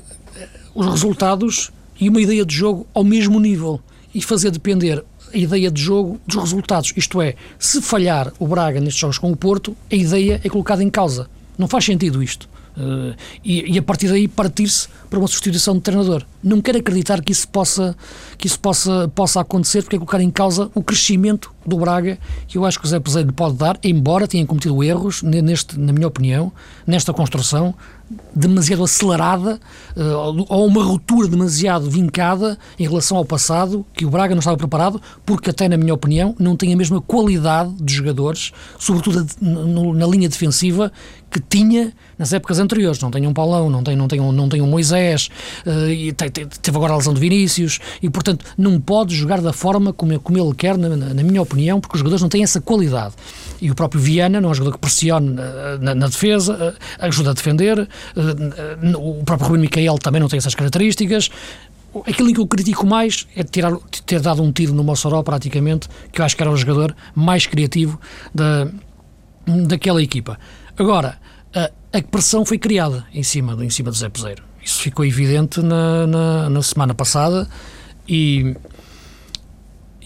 os 0.74 0.86
resultados 0.86 1.72
e 1.98 2.08
uma 2.08 2.20
ideia 2.20 2.44
de 2.44 2.54
jogo 2.54 2.86
ao 2.94 3.02
mesmo 3.02 3.40
nível 3.40 3.80
e 4.14 4.22
fazer 4.22 4.50
depender 4.50 5.04
a 5.32 5.36
ideia 5.36 5.70
de 5.70 5.80
jogo 5.80 6.20
dos 6.26 6.36
resultados. 6.36 6.92
Isto 6.96 7.20
é, 7.20 7.34
se 7.58 7.80
falhar 7.80 8.32
o 8.38 8.46
Braga 8.46 8.80
nestes 8.80 9.00
jogos 9.00 9.18
com 9.18 9.30
o 9.30 9.36
Porto, 9.36 9.76
a 9.90 9.94
ideia 9.94 10.40
é 10.42 10.48
colocada 10.48 10.82
em 10.82 10.90
causa. 10.90 11.28
Não 11.58 11.68
faz 11.68 11.84
sentido 11.84 12.22
isto. 12.22 12.48
Uh, 12.76 13.16
e, 13.42 13.72
e, 13.72 13.78
a 13.78 13.82
partir 13.82 14.06
daí 14.06 14.28
partir-se 14.28 14.86
para 15.08 15.18
uma 15.18 15.26
substituição 15.26 15.74
de 15.74 15.80
treinador. 15.80 16.22
Não 16.44 16.60
quero 16.60 16.76
acreditar 16.76 17.22
que 17.22 17.32
isso 17.32 17.48
possa, 17.48 17.96
que 18.36 18.46
isso 18.46 18.60
possa, 18.60 19.10
possa 19.14 19.40
acontecer, 19.40 19.80
porque 19.80 19.96
é 19.96 19.98
colocar 19.98 20.20
em 20.20 20.30
causa 20.30 20.70
o 20.74 20.82
crescimento 20.82 21.54
do 21.64 21.78
Braga, 21.78 22.18
que 22.46 22.58
eu 22.58 22.66
acho 22.66 22.78
que 22.78 22.84
o 22.84 22.88
Zé 22.88 23.00
Peseiro 23.00 23.32
pode 23.32 23.56
dar, 23.56 23.78
embora 23.82 24.28
tenha 24.28 24.44
cometido 24.44 24.84
erros, 24.84 25.22
neste, 25.22 25.80
na 25.80 25.90
minha 25.90 26.06
opinião, 26.06 26.52
nesta 26.86 27.14
construção, 27.14 27.74
demasiado 28.34 28.84
acelerada 28.84 29.58
uh, 29.96 30.44
ou 30.48 30.66
uma 30.66 30.84
ruptura 30.84 31.26
demasiado 31.26 31.90
vincada 31.90 32.58
em 32.78 32.86
relação 32.86 33.16
ao 33.16 33.24
passado, 33.24 33.84
que 33.92 34.04
o 34.04 34.10
Braga 34.10 34.34
não 34.34 34.38
estava 34.38 34.56
preparado, 34.56 35.00
porque 35.24 35.50
até 35.50 35.68
na 35.68 35.76
minha 35.76 35.94
opinião 35.94 36.34
não 36.38 36.56
tem 36.56 36.72
a 36.72 36.76
mesma 36.76 37.00
qualidade 37.00 37.74
de 37.80 37.94
jogadores, 37.94 38.52
sobretudo 38.78 39.26
na 39.40 40.06
linha 40.06 40.28
defensiva, 40.28 40.92
que 41.30 41.40
tinha 41.40 41.92
nas 42.18 42.32
épocas 42.32 42.58
anteriores. 42.58 43.00
Não 43.00 43.10
tem 43.10 43.26
um 43.26 43.34
Paulão, 43.34 43.68
não 43.68 43.82
tem, 43.82 43.96
não 43.96 44.08
tem, 44.08 44.20
um, 44.20 44.32
não 44.32 44.48
tem 44.48 44.62
um 44.62 44.66
Moisés, 44.66 45.28
uh, 45.66 45.88
e 45.88 46.12
te, 46.12 46.30
te, 46.30 46.46
teve 46.46 46.76
agora 46.76 46.92
a 46.92 46.96
lesão 46.96 47.12
de 47.12 47.20
Vinícius, 47.20 47.78
e 48.00 48.08
portanto 48.08 48.44
não 48.56 48.80
pode 48.80 49.14
jogar 49.14 49.40
da 49.40 49.52
forma 49.52 49.92
como, 49.92 50.18
como 50.20 50.38
ele 50.38 50.54
quer, 50.54 50.78
na, 50.78 50.88
na, 50.88 51.22
minha 51.22 51.42
opinião, 51.42 51.80
porque 51.80 51.96
os 51.96 51.98
jogadores 51.98 52.22
não 52.22 52.28
têm 52.28 52.42
essa 52.42 52.60
qualidade. 52.60 53.14
E 53.60 53.70
o 53.70 53.74
próprio 53.74 54.00
Viana 54.00 54.40
não 54.40 54.50
é 54.50 54.52
um 54.52 54.54
jogador 54.54 54.74
que 54.74 54.80
pressione 54.80 55.34
eh, 55.38 55.78
na, 55.80 55.94
na 55.94 56.06
defesa, 56.06 56.74
ajuda 56.98 57.30
a 57.30 57.32
defender, 57.32 57.88
o 58.98 59.24
próprio 59.24 59.48
Rubem 59.48 59.62
Micael 59.62 59.98
também 59.98 60.20
não 60.20 60.28
tem 60.28 60.38
essas 60.38 60.54
características. 60.54 61.30
Aquilo 62.06 62.28
em 62.28 62.34
que 62.34 62.40
eu 62.40 62.46
critico 62.46 62.86
mais 62.86 63.26
é 63.34 63.42
tirar, 63.42 63.74
ter 64.04 64.20
dado 64.20 64.42
um 64.42 64.52
tiro 64.52 64.74
no 64.74 64.84
Mossoró, 64.84 65.22
praticamente, 65.22 65.88
que 66.12 66.20
eu 66.20 66.24
acho 66.24 66.36
que 66.36 66.42
era 66.42 66.50
o 66.50 66.56
jogador 66.56 66.94
mais 67.14 67.46
criativo 67.46 67.98
da, 68.34 68.68
daquela 69.66 70.02
equipa. 70.02 70.38
Agora, 70.76 71.18
a, 71.54 71.70
a 71.96 72.02
pressão 72.02 72.44
foi 72.44 72.58
criada 72.58 73.06
em 73.14 73.22
cima, 73.22 73.56
em 73.64 73.70
cima 73.70 73.90
do 73.90 73.96
Zé 73.96 74.08
Peseiro. 74.08 74.42
Isso 74.62 74.82
ficou 74.82 75.04
evidente 75.04 75.62
na, 75.62 76.06
na, 76.06 76.50
na 76.50 76.62
semana 76.62 76.94
passada 76.94 77.48
e 78.08 78.54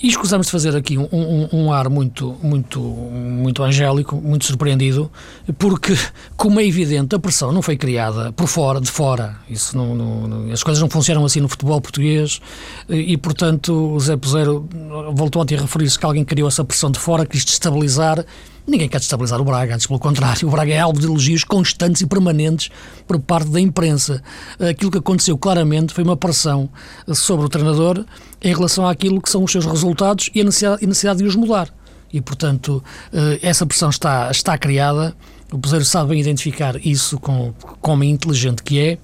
e 0.03 0.09
escusamos 0.09 0.47
de 0.47 0.53
fazer 0.53 0.75
aqui 0.75 0.97
um, 0.97 1.09
um, 1.13 1.49
um, 1.53 1.73
ar 1.73 1.91
muito, 1.91 2.37
muito, 2.43 2.81
muito 2.81 3.63
angélico, 3.63 4.17
muito 4.17 4.47
surpreendido, 4.47 5.11
porque, 5.59 5.95
como 6.37 6.59
é 6.59 6.67
evidente, 6.67 7.15
a 7.15 7.19
pressão 7.19 7.53
não 7.53 7.61
foi 7.61 7.77
criada 7.77 8.33
por 8.33 8.47
fora, 8.47 8.81
de 8.81 8.91
fora. 8.91 9.37
Isso 9.49 9.77
não, 9.77 9.95
não, 9.95 10.53
as 10.53 10.63
coisas 10.63 10.81
não 10.81 10.89
funcionam 10.89 11.25
assim 11.25 11.41
no 11.41 11.49
futebol 11.49 11.81
português 11.81 12.41
e, 12.89 13.17
portanto, 13.19 13.73
o 13.73 14.01
Zé 14.01 14.17
Pozeiro 14.17 14.67
voltou 15.13 15.43
ontem 15.43 15.57
a 15.57 15.61
referir-se 15.61 15.99
que 15.99 16.07
alguém 16.07 16.25
criou 16.25 16.49
essa 16.49 16.65
pressão 16.65 16.91
de 16.91 16.99
fora, 16.99 17.27
quis 17.27 17.45
destabilizar 17.45 18.25
Ninguém 18.67 18.89
quer 18.89 18.99
destabilizar 18.99 19.41
o 19.41 19.45
Braga, 19.45 19.75
antes 19.75 19.87
pelo 19.87 19.99
contrário, 19.99 20.47
o 20.47 20.51
Braga 20.51 20.73
é 20.73 20.79
alvo 20.79 21.01
de 21.01 21.07
elogios 21.07 21.45
constantes 21.45 22.03
e 22.03 22.07
permanentes 22.07 22.71
por 23.07 23.19
parte 23.19 23.49
da 23.49 23.61
imprensa. 23.61 24.23
Aquilo 24.59 24.91
que 24.91 24.99
aconteceu 24.99 25.37
claramente 25.37 25.93
foi 25.93 26.05
uma 26.05 26.17
pressão 26.17 26.69
sobre 27.13 27.47
o 27.47 27.49
treinador 27.49 28.05
em 28.41 28.55
relação 28.55 28.87
àquilo 28.87 29.21
que 29.21 29.29
são 29.29 29.45
os 29.45 29.51
seus 29.51 29.67
resultados 29.67 30.31
e 30.35 30.41
a 30.41 30.45
necessidade, 30.45 31.19
de 31.19 31.25
os 31.25 31.35
mudar. 31.35 31.69
E, 32.13 32.21
portanto, 32.21 32.83
eh, 33.13 33.39
essa 33.43 33.65
pressão 33.67 33.91
está, 33.91 34.31
está 34.31 34.59
criada. 34.59 35.15
O 35.53 35.59
Peseiro 35.59 35.85
sabe 35.85 36.11
bem 36.11 36.21
identificar 36.21 36.77
isso 36.85 37.19
com, 37.19 37.53
com 37.81 37.93
homem 37.93 38.11
inteligente 38.11 38.63
que 38.63 38.79
é 38.81 38.99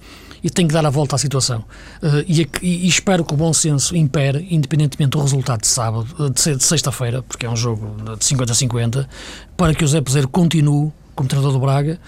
e 0.47 0.49
tem 0.49 0.65
que 0.65 0.73
dar 0.73 0.85
a 0.85 0.89
volta 0.89 1.17
à 1.17 1.19
situação. 1.19 1.59
Uh, 2.01 2.23
e, 2.25 2.49
e, 2.61 2.87
espero 2.87 3.25
que 3.25 3.33
o 3.33 3.37
bom 3.37 3.51
senso 3.51 3.93
impere, 3.97 4.47
independentemente 4.49 5.11
do 5.11 5.21
resultado 5.21 5.59
de 5.59 5.67
sábado, 5.67 6.07
eh, 6.17 6.29
de, 6.29 6.55
de 6.55 6.63
sexta-feira, 6.63 7.21
porque 7.21 7.45
é 7.45 7.49
um 7.49 7.55
jogo 7.55 7.97
de 8.15 8.23
50 8.23 8.53
a 8.53 8.55
50, 8.55 9.09
para 9.57 9.73
que 9.73 9.83
o 9.83 9.87
Zé 9.87 9.99
Peseiro 9.99 10.29
continue 10.29 10.89
como 11.13 11.27
treinador 11.27 11.51
do 11.51 11.59
Braga 11.59 11.99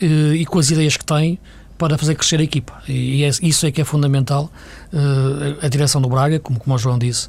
uh, 0.00 0.32
e 0.32 0.46
com 0.46 0.60
as 0.60 0.70
ideias 0.70 0.96
que 0.96 1.04
tem 1.04 1.40
para 1.76 1.98
fazer 1.98 2.14
crescer 2.14 2.38
a 2.38 2.44
equipa. 2.44 2.80
E 2.86 3.24
é, 3.24 3.30
isso 3.42 3.66
é 3.66 3.72
que 3.72 3.80
é 3.80 3.84
fundamental, 3.84 4.48
uh, 4.92 5.58
a 5.60 5.68
direção 5.68 6.00
do 6.00 6.08
Braga, 6.08 6.38
como, 6.38 6.60
como 6.60 6.76
o 6.76 6.78
João 6.78 7.00
disse, 7.00 7.28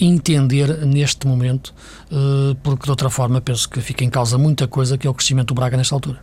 entender 0.00 0.86
neste 0.86 1.26
momento, 1.26 1.74
porque 2.62 2.84
de 2.84 2.90
outra 2.90 3.10
forma 3.10 3.40
penso 3.40 3.68
que 3.68 3.80
fica 3.80 4.04
em 4.04 4.10
causa 4.10 4.38
muita 4.38 4.66
coisa 4.66 4.96
que 4.96 5.06
é 5.06 5.10
o 5.10 5.14
crescimento 5.14 5.48
do 5.48 5.54
Braga 5.54 5.76
nesta 5.76 5.94
altura. 5.94 6.18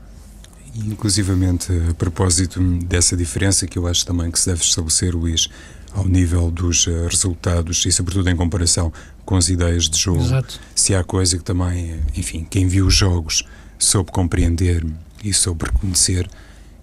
Inclusivamente, 0.76 1.72
a 1.90 1.94
propósito 1.94 2.62
dessa 2.80 3.16
diferença 3.16 3.66
que 3.66 3.78
eu 3.78 3.88
acho 3.88 4.06
também 4.06 4.30
que 4.30 4.40
se 4.40 4.48
deve 4.48 4.62
estabelecer, 4.62 5.16
Luís, 5.16 5.48
ao 5.94 6.06
nível 6.06 6.52
dos 6.52 6.86
eh, 6.88 7.08
resultados 7.10 7.86
e, 7.86 7.92
sobretudo, 7.92 8.30
em 8.30 8.36
comparação 8.36 8.92
com 9.24 9.38
as 9.38 9.48
ideias 9.48 9.90
de 9.90 9.98
jogo. 9.98 10.22
Exato. 10.22 10.60
Se 10.76 10.94
há 10.94 11.04
coisa 11.04 11.38
que 11.38 11.44
também, 11.44 12.02
enfim, 12.16 12.46
quem 12.50 12.68
viu 12.68 12.88
os 12.88 12.94
jogos 12.94 13.44
soube 13.80 14.12
compreender 14.12 14.86
e 15.24 15.34
soube 15.34 15.66
reconhecer, 15.66 16.30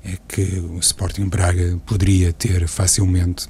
é 0.02 0.16
que 0.26 0.58
o 0.58 0.78
Sporting 0.78 1.28
Braga 1.28 1.78
poderia 1.86 2.32
ter 2.32 2.66
facilmente 2.66 3.46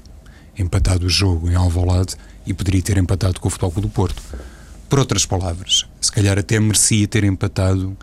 empatado 0.57 1.05
o 1.05 1.09
jogo 1.09 1.49
em 1.49 1.55
Alvalade 1.55 2.15
e 2.45 2.53
poderia 2.53 2.81
ter 2.81 2.97
empatado 2.97 3.39
com 3.39 3.47
o 3.47 3.51
Futebol 3.51 3.81
do 3.81 3.89
Porto. 3.89 4.21
Por 4.89 4.99
outras 4.99 5.25
palavras, 5.25 5.85
se 5.99 6.11
calhar 6.11 6.37
até 6.37 6.59
merecia 6.59 7.07
ter 7.07 7.23
empatado 7.23 7.97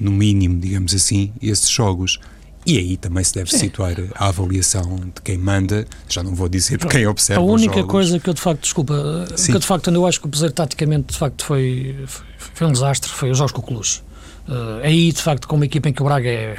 no 0.00 0.10
mínimo, 0.10 0.58
digamos 0.60 0.94
assim, 0.94 1.32
esses 1.40 1.68
jogos. 1.68 2.18
E 2.66 2.78
aí 2.78 2.96
também 2.96 3.22
se 3.22 3.34
deve 3.34 3.50
Sim. 3.50 3.58
situar 3.58 3.94
a 4.14 4.28
avaliação 4.28 4.96
de 4.96 5.20
quem 5.22 5.36
manda, 5.36 5.86
já 6.08 6.22
não 6.22 6.34
vou 6.34 6.48
dizer 6.48 6.78
de 6.78 6.86
quem 6.86 7.06
observa. 7.06 7.42
A 7.42 7.44
única 7.44 7.84
coisa 7.84 8.18
que 8.18 8.28
eu 8.28 8.32
de 8.32 8.40
facto, 8.40 8.62
desculpa, 8.62 9.26
Sim. 9.36 9.52
que 9.52 9.56
eu 9.56 9.60
de 9.60 9.66
facto 9.66 9.90
eu 9.90 10.06
acho 10.06 10.18
que 10.18 10.26
o 10.26 10.30
Peseiro 10.30 10.54
taticamente 10.54 11.12
de 11.12 11.18
facto 11.18 11.44
foi, 11.44 11.94
foi, 12.06 12.26
foi 12.54 12.66
um 12.66 12.72
desastre, 12.72 13.10
foi 13.10 13.30
os 13.30 13.36
jogos 13.36 13.52
com 13.52 13.60
o 13.60 13.64
Cluj. 13.64 14.02
Uh, 14.48 14.80
aí 14.82 15.12
de 15.12 15.20
facto, 15.20 15.46
com 15.46 15.56
uma 15.56 15.66
equipa 15.66 15.90
em 15.90 15.92
que 15.92 16.00
o 16.00 16.06
Braga 16.06 16.28
é, 16.28 16.56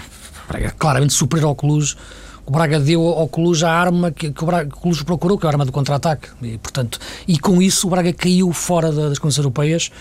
Braga 0.47 0.67
é 0.67 0.69
claramente 0.69 1.13
superior 1.13 1.49
ao 1.49 1.55
Cluj, 1.55 1.95
o 2.45 2.51
Braga 2.51 2.79
deu 2.79 3.01
ao 3.01 3.27
Cluj 3.27 3.63
a 3.63 3.71
arma 3.71 4.11
que, 4.11 4.31
que 4.31 4.43
o, 4.43 4.45
Braga, 4.45 4.69
que 4.69 4.77
o 4.77 4.79
Cluj 4.81 5.03
procurou, 5.03 5.39
que 5.39 5.45
é 5.45 5.49
a 5.49 5.51
arma 5.51 5.65
do 5.65 5.71
contra-ataque. 5.71 6.29
E, 6.43 6.59
portanto, 6.59 6.99
e 7.27 7.39
com 7.39 7.59
isso 7.59 7.87
o 7.87 7.89
Braga 7.89 8.13
caiu 8.13 8.51
fora 8.53 8.91
das 8.91 9.17
condições 9.17 9.43
europeias 9.43 9.91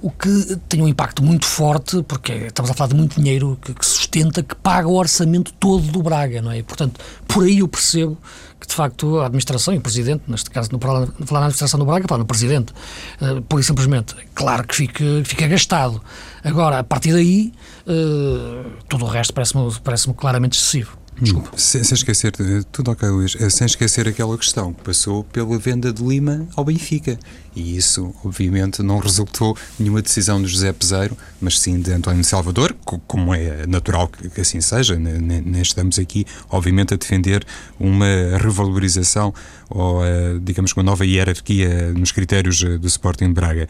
o 0.00 0.10
que 0.10 0.56
tem 0.68 0.82
um 0.82 0.88
impacto 0.88 1.22
muito 1.22 1.46
forte, 1.46 2.02
porque 2.02 2.32
estamos 2.32 2.70
a 2.70 2.74
falar 2.74 2.88
de 2.88 2.94
muito 2.94 3.20
dinheiro 3.20 3.58
que, 3.62 3.72
que, 3.72 3.86
sustenta, 3.86 4.42
que 4.42 4.54
paga 4.54 4.88
o 4.88 4.94
orçamento 4.94 5.52
todo 5.54 5.86
do 5.86 6.02
Braga, 6.02 6.42
não 6.42 6.50
é? 6.50 6.58
E, 6.58 6.62
portanto, 6.62 7.00
por 7.26 7.44
aí 7.44 7.60
eu 7.60 7.68
percebo 7.68 8.16
que, 8.60 8.66
de 8.66 8.74
facto, 8.74 9.18
a 9.18 9.26
administração 9.26 9.74
e 9.74 9.78
o 9.78 9.80
presidente, 9.80 10.22
neste 10.28 10.50
caso, 10.50 10.70
não 10.70 10.78
falar, 10.78 11.00
na 11.00 11.38
administração 11.38 11.78
do 11.78 11.86
Braga, 11.86 12.06
falar 12.08 12.18
no 12.18 12.26
presidente, 12.26 12.72
uh, 13.20 13.40
por 13.42 13.58
isso 13.58 13.68
simplesmente, 13.68 14.14
claro 14.34 14.66
que 14.66 14.74
fica, 14.74 15.04
fica 15.24 15.46
gastado. 15.46 16.02
Agora, 16.44 16.80
a 16.80 16.84
partir 16.84 17.12
daí, 17.12 17.52
uh, 17.86 18.70
tudo 18.88 19.04
o 19.04 19.08
resto 19.08 19.32
parece-me 19.32 19.72
parece 19.82 20.12
claramente 20.12 20.58
excessivo. 20.58 20.96
Desculpa. 21.20 21.50
Sem, 21.56 21.82
sem, 21.82 21.94
esquecer, 21.94 22.32
tudo 22.70 22.90
ok, 22.90 23.08
Luís, 23.08 23.36
eh, 23.40 23.48
sem 23.48 23.64
esquecer 23.64 24.06
aquela 24.06 24.36
questão 24.36 24.72
que 24.72 24.82
passou 24.82 25.24
pela 25.24 25.58
venda 25.58 25.92
de 25.92 26.04
Lima 26.04 26.46
ao 26.54 26.64
Benfica. 26.64 27.18
E 27.54 27.74
isso, 27.74 28.14
obviamente, 28.22 28.82
não 28.82 28.98
resultou 28.98 29.56
nenhuma 29.78 30.02
decisão 30.02 30.42
do 30.42 30.46
José 30.46 30.74
Peseiro, 30.74 31.16
mas 31.40 31.58
sim 31.58 31.80
de 31.80 31.90
António 31.90 32.22
Salvador, 32.22 32.76
como 33.06 33.34
é 33.34 33.66
natural 33.66 34.08
que 34.08 34.40
assim 34.40 34.60
seja. 34.60 34.94
Nem 34.96 35.62
estamos 35.62 35.98
aqui, 35.98 36.26
obviamente, 36.50 36.92
a 36.92 36.98
defender 36.98 37.46
uma 37.80 38.06
revalorização 38.38 39.32
ou, 39.70 40.04
eh, 40.04 40.38
digamos, 40.42 40.74
uma 40.74 40.82
nova 40.82 41.06
hierarquia 41.06 41.94
nos 41.94 42.12
critérios 42.12 42.62
eh, 42.62 42.76
do 42.76 42.86
Sporting 42.86 43.28
de 43.28 43.34
Braga. 43.34 43.68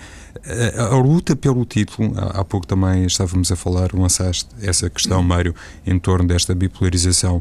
A, 0.76 0.96
luta 0.96 1.36
pelo 1.36 1.64
título, 1.64 2.12
há, 2.16 2.40
há 2.40 2.44
pouco 2.44 2.66
também 2.66 3.06
estávamos 3.06 3.52
a 3.52 3.56
falar, 3.56 3.94
lançaste 3.94 4.48
essa 4.60 4.90
questão, 4.90 5.22
Mário, 5.22 5.54
em 5.86 5.96
torno 5.98 6.26
desta 6.26 6.54
bipolarização 6.54 7.35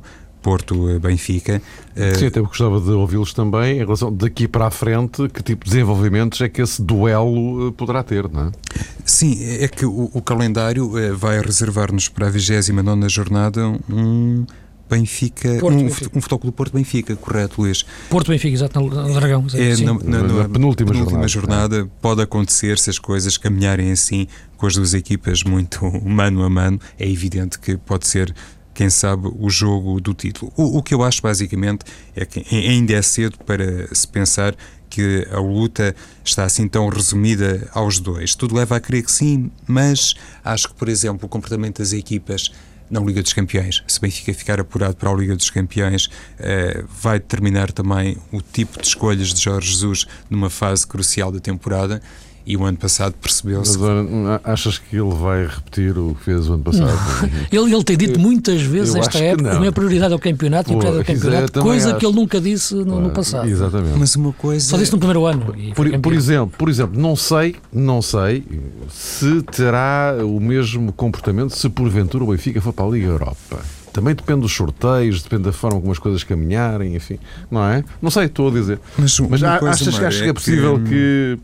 Porto-Benfica. 0.46 1.60
Sim, 2.20 2.28
até 2.28 2.40
gostava 2.40 2.80
de 2.80 2.92
ouvi-los 2.92 3.34
também 3.34 3.78
em 3.78 3.80
relação 3.80 4.14
daqui 4.14 4.48
para 4.48 4.68
a 4.68 4.72
frente, 4.72 5.28
que 5.28 5.42
tipo 5.42 5.66
de 5.66 5.72
desenvolvimentos 5.72 6.40
é 6.40 6.48
que 6.48 6.62
esse 6.62 6.84
duelo 6.84 7.70
eh, 7.70 7.72
poderá 7.76 8.04
ter, 8.04 8.30
não 8.30 8.50
é? 8.50 8.52
Sim, 9.04 9.44
é 9.44 9.68
que 9.68 9.88
o, 9.88 10.12
o 10.14 10.22
calendário 10.22 10.96
eh, 11.00 11.12
vai 11.14 11.42
reservar-nos 11.42 12.10
para 12.10 12.28
a 12.28 12.30
29 12.30 13.10
jornada 13.10 13.68
um. 13.90 14.46
Benfica, 14.88 15.58
Porto, 15.60 15.76
um, 15.76 15.84
Benfica. 15.84 16.12
um 16.16 16.22
futebol 16.22 16.40
do 16.46 16.52
Porto 16.52 16.74
Benfica, 16.74 17.16
correto, 17.16 17.60
Luís? 17.60 17.84
Porto 18.08 18.30
Benfica, 18.30 18.54
exato, 18.54 18.80
no 18.80 19.14
Dragão. 19.16 19.48
É, 19.56 19.76
na, 19.78 19.94
na, 19.96 20.22
na, 20.22 20.34
na, 20.44 20.50
penúltima, 20.50 20.92
penúltima 20.92 21.28
jornada, 21.28 21.78
jornada 21.78 21.92
pode 22.00 22.22
acontecer 22.22 22.78
se 22.78 22.92
as 22.92 23.00
coisas 23.00 23.36
caminharem 23.36 23.92
assim, 23.92 24.28
com 24.58 24.68
as 24.68 24.76
duas 24.76 24.94
equipas 24.94 25.44
muito 25.44 25.84
mano 26.06 26.44
a 26.44 26.50
mano, 26.52 26.80
é 27.00 27.10
evidente 27.10 27.58
que 27.58 27.78
pode 27.78 28.06
ser 28.06 28.34
quem 28.76 28.90
sabe, 28.90 29.32
o 29.40 29.50
jogo 29.50 30.00
do 30.02 30.14
título. 30.14 30.52
O, 30.56 30.78
o, 30.78 30.84
que 30.84 30.94
eu 30.94 31.02
acho, 31.02 31.22
basicamente, 31.22 31.86
é 32.14 32.26
que 32.26 32.46
ainda 32.54 32.94
é 32.94 33.02
cedo 33.02 33.38
para 33.46 33.88
se 33.96 34.06
pensar 34.06 34.54
que 34.90 35.26
a 35.32 35.40
luta 35.40 35.96
está 36.24 36.44
assim 36.44 36.68
tão 36.68 36.90
resumida 36.90 37.70
aos 37.74 38.00
dois. 38.00 38.36
Tudo 38.36 38.54
leva 38.54 38.76
a 38.76 38.80
crer 38.80 39.04
que 39.04 39.12
sim, 39.12 39.50
mas 39.66 40.14
acho 40.44 40.68
que, 40.68 40.76
por 40.76 40.90
exemplo, 40.90 41.26
o 41.26 41.30
comportamento 41.30 41.80
das 41.80 41.94
equipas 41.94 42.52
na 42.90 43.00
Liga 43.00 43.22
dos 43.24 43.34
Campeões, 43.34 43.82
se 43.88 44.00
Benfica 44.00 44.34
ficar 44.34 44.60
apurado 44.60 44.96
para 44.96 45.10
a 45.10 45.14
Liga 45.14 45.36
dos 45.36 45.50
Campeões, 45.50 46.10
eh, 46.38 46.84
vai 47.02 47.18
determinar 47.18 47.72
também 47.72 48.18
o 48.32 48.42
tipo 48.42 48.80
de 48.80 48.88
escolhas 48.88 49.34
de 49.34 49.42
Jorge 49.42 49.72
Jesus 49.72 50.06
numa 50.30 50.50
fase 50.50 50.86
crucial 50.86 51.32
da 51.32 51.40
temporada 51.40 52.02
e 52.46 52.56
o 52.56 52.64
ano 52.64 52.78
passado 52.78 53.16
percebeu-se. 53.22 53.78
Achas 54.44 54.78
que 54.78 54.96
ele 54.96 55.14
vai 55.14 55.48
repetir 55.48 55.98
o 55.98 56.16
que 56.16 56.24
fez 56.24 56.48
o 56.48 56.54
ano 56.54 56.64
passado? 56.64 56.92
ele, 57.52 57.74
ele 57.74 57.84
tem 57.84 57.98
dito 57.98 58.20
muitas 58.20 58.62
vezes 58.62 58.96
esta 58.96 59.18
época 59.18 59.50
que 59.50 59.56
a 59.56 59.60
minha 59.60 59.72
prioridade 59.72 60.14
é 60.14 60.16
o 60.16 60.20
campeonato 60.20 60.72
Pô, 60.72 60.84
e 60.84 61.00
o 61.00 61.04
campeonato, 61.04 61.62
coisa 61.62 61.90
acho. 61.90 62.00
que 62.00 62.06
ele 62.06 62.16
nunca 62.16 62.40
disse 62.40 62.76
no, 62.76 63.00
no, 63.02 63.10
passado. 63.10 63.50
Exatamente. 63.50 63.98
Mas 63.98 64.16
uma 64.16 64.34
coisa. 64.34 64.66
Só 64.66 64.78
disse 64.78 64.92
no 64.92 65.00
primeiro 65.00 65.26
ano. 65.26 65.56
Por, 65.76 66.00
por, 66.00 66.14
exemplo, 66.14 66.54
por 66.58 66.70
exemplo, 66.70 67.00
não 67.00 67.16
sei, 67.16 67.56
não 67.74 68.02
sei 68.02 68.44
se 68.90 69.42
terá 69.44 70.16
o 70.24 70.40
mesmo 70.40 70.92
comportamento 70.94 71.56
se 71.56 71.68
porventura 71.70 72.24
o 72.24 72.28
Benfica 72.28 72.62
for 72.62 72.74
para 72.74 72.86
a 72.86 72.90
Liga 72.90 73.08
Europa. 73.08 73.60
Também 73.92 74.14
depende 74.14 74.42
dos 74.42 74.54
sorteios, 74.54 75.24
depende 75.24 75.44
da 75.44 75.54
forma 75.54 75.80
como 75.80 75.92
as 75.92 75.98
coisas 75.98 76.22
caminharem, 76.22 76.96
enfim, 76.96 77.18
não 77.50 77.64
é? 77.64 77.82
Não 78.02 78.12
sei, 78.12 78.26
estou 78.26 78.50
a 78.50 78.52
dizer. 78.52 78.78
Mas, 78.98 79.18
Mas 79.22 79.42
achas, 79.42 79.98
que, 79.98 80.06
achas 80.06 80.22
que 80.22 80.30
é 80.30 80.34
possível 80.34 80.80
que, 80.80 80.90
que 80.90 81.40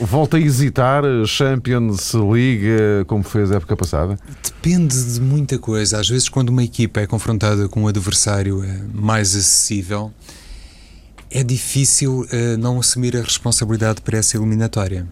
Volta 0.00 0.36
a 0.36 0.40
hesitar 0.40 1.02
Champions 1.26 2.12
League 2.14 2.66
como 3.08 3.24
fez 3.24 3.50
a 3.50 3.56
época 3.56 3.76
passada? 3.76 4.18
Depende 4.42 5.14
de 5.14 5.20
muita 5.20 5.58
coisa. 5.58 5.98
Às 5.98 6.08
vezes, 6.08 6.28
quando 6.28 6.50
uma 6.50 6.62
equipa 6.62 7.00
é 7.00 7.06
confrontada 7.06 7.68
com 7.68 7.82
um 7.82 7.88
adversário 7.88 8.62
é 8.62 8.80
mais 8.94 9.34
acessível, 9.34 10.12
é 11.30 11.42
difícil 11.42 12.20
uh, 12.20 12.56
não 12.58 12.78
assumir 12.78 13.16
a 13.16 13.22
responsabilidade 13.22 14.00
para 14.02 14.18
essa 14.18 14.36
eliminatória. 14.36 15.06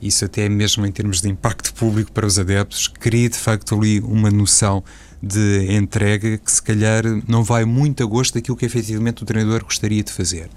Isso 0.00 0.24
até 0.24 0.48
mesmo 0.48 0.86
em 0.86 0.92
termos 0.92 1.20
de 1.20 1.28
impacto 1.28 1.74
público 1.74 2.10
para 2.10 2.24
os 2.26 2.38
adeptos, 2.38 2.88
cria 2.88 3.28
de 3.28 3.36
facto 3.36 3.74
ali 3.74 4.00
uma 4.00 4.30
noção 4.30 4.82
de 5.22 5.74
entrega 5.74 6.38
que 6.38 6.50
se 6.50 6.62
calhar 6.62 7.02
não 7.28 7.44
vai 7.44 7.66
muito 7.66 8.02
a 8.02 8.06
gosto 8.06 8.32
daquilo 8.32 8.56
que 8.56 8.64
efetivamente 8.64 9.22
o 9.22 9.26
treinador 9.26 9.62
gostaria 9.62 10.02
de 10.02 10.10
fazer 10.10 10.48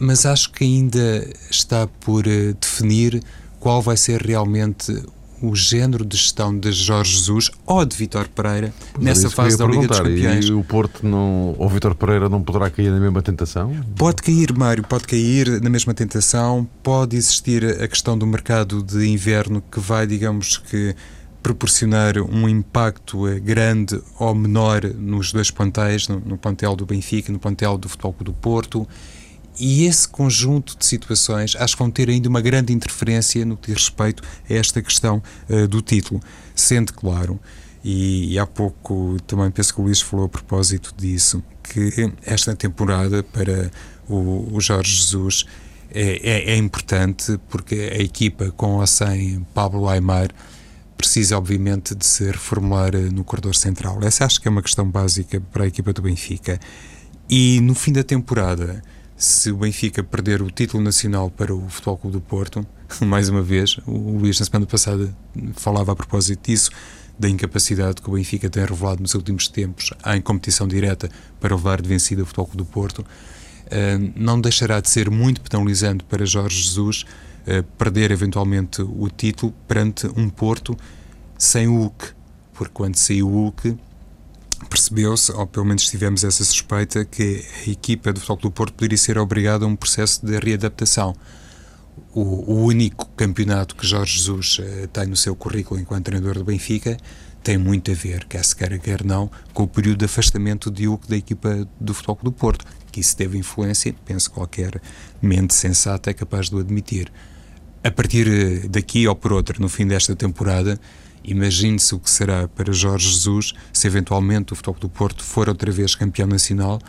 mas 0.00 0.24
acho 0.24 0.50
que 0.50 0.64
ainda 0.64 1.28
está 1.50 1.86
por 1.86 2.26
eh, 2.26 2.54
definir 2.58 3.22
qual 3.60 3.82
vai 3.82 3.96
ser 3.96 4.22
realmente 4.22 4.90
o 5.42 5.54
género 5.54 6.04
de 6.04 6.16
gestão 6.16 6.58
de 6.58 6.72
Jorge 6.72 7.16
Jesus 7.16 7.50
ou 7.66 7.84
de 7.84 7.96
Vitor 7.96 8.28
Pereira 8.28 8.72
pois 8.92 9.04
nessa 9.04 9.30
fase 9.30 9.56
da 9.56 9.66
Liga 9.66 9.86
dos 9.86 9.98
Campeões. 9.98 10.46
E 10.46 10.52
o 10.52 10.62
Porto 10.62 11.06
não, 11.06 11.54
ou 11.58 11.68
Vitor 11.68 11.94
Pereira 11.94 12.28
não 12.28 12.42
poderá 12.42 12.70
cair 12.70 12.90
na 12.90 13.00
mesma 13.00 13.22
tentação? 13.22 13.74
Pode 13.96 14.22
cair, 14.22 14.52
Mário, 14.52 14.84
pode 14.84 15.04
cair 15.04 15.60
na 15.62 15.70
mesma 15.70 15.94
tentação. 15.94 16.68
Pode 16.82 17.16
existir 17.16 17.64
a 17.82 17.88
questão 17.88 18.18
do 18.18 18.26
mercado 18.26 18.82
de 18.82 19.06
inverno 19.06 19.62
que 19.70 19.80
vai, 19.80 20.06
digamos 20.06 20.58
que, 20.58 20.94
proporcionar 21.42 22.18
um 22.18 22.46
impacto 22.48 23.26
eh, 23.26 23.40
grande 23.40 24.00
ou 24.18 24.34
menor 24.34 24.82
nos 24.84 25.32
dois 25.32 25.50
plantéis, 25.50 26.06
no, 26.06 26.20
no 26.20 26.36
plantel 26.36 26.76
do 26.76 26.84
Benfica, 26.84 27.32
no 27.32 27.38
plantel 27.38 27.78
do 27.78 27.88
Futebol 27.88 28.14
do 28.20 28.32
Porto 28.32 28.86
e 29.60 29.84
esse 29.84 30.08
conjunto 30.08 30.76
de 30.76 30.86
situações 30.86 31.54
acho 31.54 31.76
que 31.76 31.82
vão 31.82 31.90
ter 31.90 32.08
ainda 32.08 32.28
uma 32.28 32.40
grande 32.40 32.72
interferência 32.72 33.44
no 33.44 33.56
que 33.56 33.72
diz 33.72 33.84
respeito 33.84 34.22
a 34.48 34.54
esta 34.54 34.80
questão 34.80 35.22
uh, 35.48 35.68
do 35.68 35.82
título. 35.82 36.20
Sendo 36.54 36.94
claro, 36.94 37.38
e, 37.84 38.32
e, 38.32 38.38
há 38.38 38.46
pouco 38.46 39.16
também 39.26 39.50
penso 39.50 39.74
que 39.74 39.80
o 39.80 39.84
Luís 39.84 40.00
falou 40.00 40.26
a 40.26 40.28
propósito 40.28 40.94
disso, 40.96 41.42
que 41.62 42.12
esta 42.26 42.54
temporada 42.54 43.22
para 43.22 43.70
o, 44.08 44.48
o 44.52 44.60
Jorge 44.60 44.96
Jesus 44.96 45.46
é, 45.92 46.20
é, 46.22 46.50
é, 46.52 46.56
importante 46.56 47.38
porque 47.48 47.74
a 47.74 47.98
equipa 47.98 48.50
com 48.52 48.76
ou 48.76 48.86
sem 48.86 49.44
Pablo 49.54 49.88
Aymar 49.88 50.28
precisa 50.96 51.38
obviamente 51.38 51.94
de 51.94 52.06
se 52.06 52.24
reformular 52.24 52.94
eh, 52.94 53.08
no 53.10 53.24
corredor 53.24 53.56
central. 53.56 53.98
Essa 54.02 54.26
acho 54.26 54.40
que 54.40 54.46
é 54.46 54.50
uma 54.50 54.62
questão 54.62 54.88
básica 54.88 55.40
para 55.52 55.64
a 55.64 55.66
equipa 55.66 55.94
do 55.94 56.02
Benfica. 56.02 56.60
E 57.28 57.58
no 57.62 57.74
fim 57.74 57.92
da 57.92 58.04
temporada 58.04 58.82
se 59.20 59.52
o 59.52 59.56
Benfica 59.58 60.02
perder 60.02 60.40
o 60.40 60.50
título 60.50 60.82
nacional 60.82 61.30
para 61.30 61.54
o 61.54 61.68
Futebol 61.68 61.98
Clube 61.98 62.16
do 62.16 62.20
Porto, 62.22 62.66
mais 63.04 63.28
uma 63.28 63.42
vez, 63.42 63.76
o 63.86 64.16
Luís 64.16 64.40
na 64.40 64.46
semana 64.46 64.64
passada 64.64 65.14
falava 65.56 65.92
a 65.92 65.94
propósito 65.94 66.50
disso, 66.50 66.70
da 67.18 67.28
incapacidade 67.28 68.00
que 68.00 68.08
o 68.08 68.14
Benfica 68.14 68.48
tem 68.48 68.64
revelado 68.64 69.02
nos 69.02 69.14
últimos 69.14 69.46
tempos 69.46 69.90
em 70.06 70.22
competição 70.22 70.66
direta 70.66 71.10
para 71.38 71.54
levar 71.54 71.82
de 71.82 71.88
vencida 71.90 72.22
o 72.22 72.24
Futebol 72.24 72.46
Clube 72.46 72.62
do 72.62 72.64
Porto, 72.64 73.00
uh, 73.00 74.12
não 74.16 74.40
deixará 74.40 74.80
de 74.80 74.88
ser 74.88 75.10
muito 75.10 75.42
penalizante 75.42 76.02
para 76.04 76.24
Jorge 76.24 76.62
Jesus 76.62 77.04
uh, 77.42 77.62
perder 77.76 78.10
eventualmente 78.12 78.80
o 78.80 79.06
título 79.14 79.52
perante 79.68 80.06
um 80.16 80.30
Porto 80.30 80.74
sem 81.36 81.68
o 81.68 81.76
Hulk, 81.76 82.06
porque 82.54 82.72
quando 82.72 82.96
saiu 82.96 83.28
o 83.28 83.32
Hulk 83.32 83.76
percebeu-se, 84.70 85.32
ou 85.32 85.46
pelo 85.46 85.66
menos 85.66 85.84
tivemos 85.90 86.22
essa 86.22 86.44
suspeita, 86.44 87.04
que 87.04 87.44
a 87.66 87.70
equipa 87.70 88.12
do 88.12 88.20
Futebol 88.20 88.50
do 88.50 88.50
Porto 88.52 88.74
poderia 88.74 88.96
ser 88.96 89.18
obrigada 89.18 89.64
a 89.64 89.68
um 89.68 89.74
processo 89.74 90.24
de 90.24 90.38
readaptação. 90.38 91.14
O, 92.14 92.20
o 92.52 92.64
único 92.64 93.06
campeonato 93.16 93.74
que 93.74 93.86
Jorge 93.86 94.18
Jesus 94.18 94.58
uh, 94.60 94.88
tem 94.88 95.06
no 95.06 95.16
seu 95.16 95.34
currículo 95.34 95.78
enquanto 95.78 96.04
treinador 96.04 96.34
do 96.34 96.44
Benfica 96.44 96.96
tem 97.42 97.58
muito 97.58 97.90
a 97.90 97.94
ver, 97.94 98.26
quer 98.26 98.44
se 98.44 98.54
queira, 98.54 98.78
quer 98.78 99.04
não, 99.04 99.30
com 99.52 99.64
o 99.64 99.68
período 99.68 99.98
de 99.98 100.04
afastamento 100.04 100.70
de 100.70 100.86
Hugo 100.86 101.06
da 101.08 101.16
equipa 101.16 101.66
do 101.80 101.94
Futebol 101.94 102.18
do 102.22 102.32
Porto, 102.32 102.64
que 102.92 103.00
isso 103.00 103.16
teve 103.16 103.38
influência, 103.38 103.94
penso 104.04 104.28
que 104.28 104.34
qualquer 104.34 104.80
mente 105.22 105.54
sensata 105.54 106.10
é 106.10 106.14
capaz 106.14 106.50
de 106.50 106.56
o 106.56 106.58
admitir. 106.58 107.10
A 107.82 107.90
partir 107.90 108.28
eh, 108.28 108.68
daqui 108.68 109.08
ou 109.08 109.14
por 109.14 109.32
outra, 109.32 109.56
no 109.58 109.68
fim 109.68 109.86
desta 109.86 110.14
temporada, 110.14 110.78
Imagine-se 111.22 111.94
o 111.94 111.98
que 111.98 112.10
será 112.10 112.48
para 112.48 112.72
Jorge 112.72 113.10
Jesus 113.10 113.52
se 113.72 113.86
eventualmente 113.86 114.52
o 114.52 114.56
Futebol 114.56 114.80
do 114.80 114.88
Porto 114.88 115.22
for 115.22 115.48
outra 115.48 115.70
vez 115.70 115.94
campeão 115.94 116.26
nacional 116.26 116.80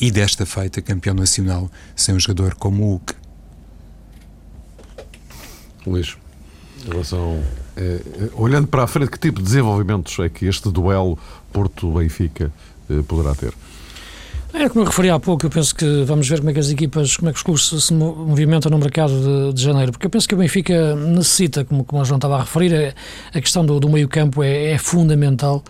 e 0.00 0.10
desta 0.10 0.44
feita 0.44 0.82
campeão 0.82 1.14
nacional 1.14 1.70
sem 1.94 2.14
um 2.14 2.20
jogador 2.20 2.54
como 2.54 2.82
o 2.82 2.88
Hulk. 2.90 3.14
Luís, 5.86 6.16
em 6.84 6.90
relação 6.90 7.42
É, 7.76 8.00
olhando 8.34 8.66
para 8.66 8.82
a 8.82 8.86
frente, 8.88 9.12
que 9.12 9.18
tipo 9.18 9.38
de 9.38 9.44
desenvolvimentos 9.44 10.18
é 10.18 10.28
que 10.28 10.46
este 10.46 10.68
duelo 10.70 11.16
Porto-Benfica 11.52 12.52
poderá 13.06 13.34
ter? 13.36 13.54
É 14.52 14.68
como 14.68 14.80
eu 14.80 14.88
referi 14.88 15.10
há 15.10 15.20
pouco, 15.20 15.44
eu 15.44 15.50
penso 15.50 15.74
que 15.74 16.02
vamos 16.04 16.26
ver 16.26 16.38
como 16.38 16.50
é 16.50 16.52
que 16.54 16.58
as 16.58 16.70
equipas, 16.70 17.16
como 17.16 17.28
é 17.28 17.32
que 17.32 17.36
os 17.36 17.42
clubes 17.42 17.68
se 17.68 17.92
movimentam 17.92 18.70
no 18.70 18.78
mercado 18.78 19.12
de, 19.12 19.54
de 19.54 19.62
janeiro, 19.62 19.92
porque 19.92 20.06
eu 20.06 20.10
penso 20.10 20.26
que 20.26 20.34
o 20.34 20.38
Benfica 20.38 20.96
necessita, 20.96 21.64
como, 21.64 21.84
como 21.84 22.00
o 22.00 22.04
João 22.04 22.16
estava 22.16 22.36
a 22.36 22.40
referir, 22.40 22.74
a, 22.74 23.38
a 23.38 23.40
questão 23.40 23.64
do, 23.64 23.78
do 23.78 23.88
meio 23.90 24.08
campo 24.08 24.42
é, 24.42 24.70
é 24.70 24.78
fundamental 24.78 25.62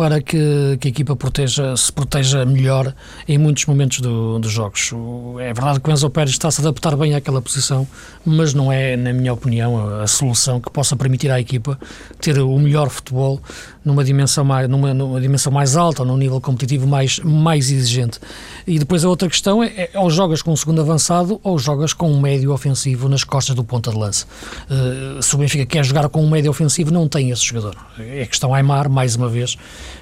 para 0.00 0.22
que, 0.22 0.78
que, 0.80 0.88
a 0.88 0.90
equipa 0.90 1.14
proteja, 1.14 1.76
se 1.76 1.92
proteja 1.92 2.44
melhor 2.46 2.94
em 3.28 3.36
muitos 3.36 3.66
momentos 3.66 4.00
do, 4.00 4.38
dos 4.38 4.50
jogos. 4.50 4.92
É 5.38 5.52
verdade 5.52 5.78
que 5.78 5.90
o 5.90 5.92
Enzo 5.92 6.08
Pérez 6.08 6.30
está 6.30 6.48
a 6.48 6.50
se 6.50 6.60
adaptar 6.60 6.96
bem 6.96 7.14
àquela 7.14 7.42
posição, 7.42 7.86
mas 8.24 8.54
não 8.54 8.72
é, 8.72 8.96
na 8.96 9.12
minha 9.12 9.32
opinião, 9.32 9.76
a, 9.76 10.04
a 10.04 10.06
solução 10.06 10.58
que 10.58 10.70
possa 10.70 10.96
permitir 10.96 11.30
à 11.30 11.38
equipa 11.38 11.78
ter 12.18 12.38
o 12.38 12.58
melhor 12.58 12.88
futebol 12.88 13.42
numa 13.84 14.04
dimensão 14.04 14.44
mais, 14.44 14.68
numa, 14.68 14.92
numa 14.92 15.20
dimensão 15.20 15.52
mais 15.52 15.76
alta, 15.76 16.04
num 16.04 16.16
nível 16.16 16.40
competitivo 16.40 16.86
mais, 16.86 17.18
mais 17.20 17.70
exigente. 17.70 18.18
E 18.66 18.78
depois 18.78 19.04
a 19.04 19.08
outra 19.08 19.28
questão 19.28 19.62
é, 19.62 19.88
é 19.92 19.98
ou 19.98 20.10
jogas 20.10 20.42
com 20.42 20.52
um 20.52 20.56
segundo 20.56 20.80
avançado 20.80 21.40
ou 21.42 21.58
jogas 21.58 21.92
com 21.92 22.10
um 22.10 22.20
médio 22.20 22.52
ofensivo 22.52 23.08
nas 23.08 23.24
costas 23.24 23.54
do 23.54 23.64
ponta 23.64 23.90
de 23.90 23.96
lança. 23.96 24.26
Uh, 24.68 25.22
se 25.22 25.34
o 25.34 25.38
Benfica 25.38 25.64
quer 25.64 25.84
jogar 25.84 26.08
com 26.08 26.22
um 26.24 26.28
médio 26.28 26.50
ofensivo, 26.50 26.90
não 26.90 27.08
tem 27.08 27.30
esse 27.30 27.44
jogador. 27.44 27.76
É 27.98 28.22
a 28.22 28.26
questão 28.26 28.54
Aymar, 28.54 28.90
mais 28.90 29.16
uma 29.16 29.28
vez, 29.28 29.56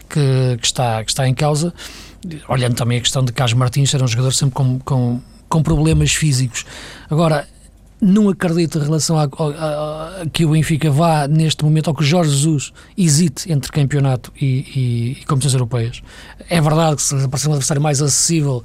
que, 0.08 0.56
que, 0.60 0.66
está, 0.66 1.04
que 1.04 1.10
está 1.10 1.28
em 1.28 1.34
causa. 1.34 1.72
Olhando 2.48 2.74
também 2.74 2.98
a 2.98 3.00
questão 3.00 3.24
de 3.24 3.32
Carlos 3.32 3.54
Martins 3.54 3.90
ser 3.90 4.02
um 4.02 4.08
jogador 4.08 4.32
sempre 4.32 4.54
com, 4.54 4.78
com, 4.80 5.20
com 5.48 5.62
problemas 5.62 6.12
físicos. 6.12 6.64
Agora, 7.08 7.46
não 8.00 8.28
acredito 8.28 8.78
em 8.78 8.82
relação 8.82 9.18
a, 9.18 9.24
a, 9.24 10.22
a, 10.22 10.26
que 10.32 10.44
o 10.44 10.50
Benfica 10.50 10.90
vá 10.90 11.26
neste 11.26 11.64
momento, 11.64 11.88
ou 11.88 11.94
que 11.94 12.04
Jorge 12.04 12.30
Jesus 12.30 12.72
hesite 12.96 13.50
entre 13.50 13.72
campeonato 13.72 14.32
e, 14.40 14.46
e, 14.46 15.18
e 15.20 15.24
competições 15.24 15.54
europeias. 15.54 16.02
É 16.48 16.60
verdade 16.60 16.96
que 16.96 17.02
se 17.02 17.14
aparecer 17.16 17.48
um 17.48 17.52
adversário 17.52 17.82
mais 17.82 18.00
acessível, 18.00 18.62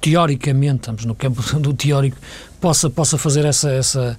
teoricamente, 0.00 0.80
estamos 0.80 1.04
no 1.04 1.14
campo 1.14 1.42
do 1.60 1.72
teórico, 1.72 2.16
possa, 2.60 2.90
possa 2.90 3.16
fazer 3.16 3.44
essa, 3.44 3.70
essa 3.70 4.18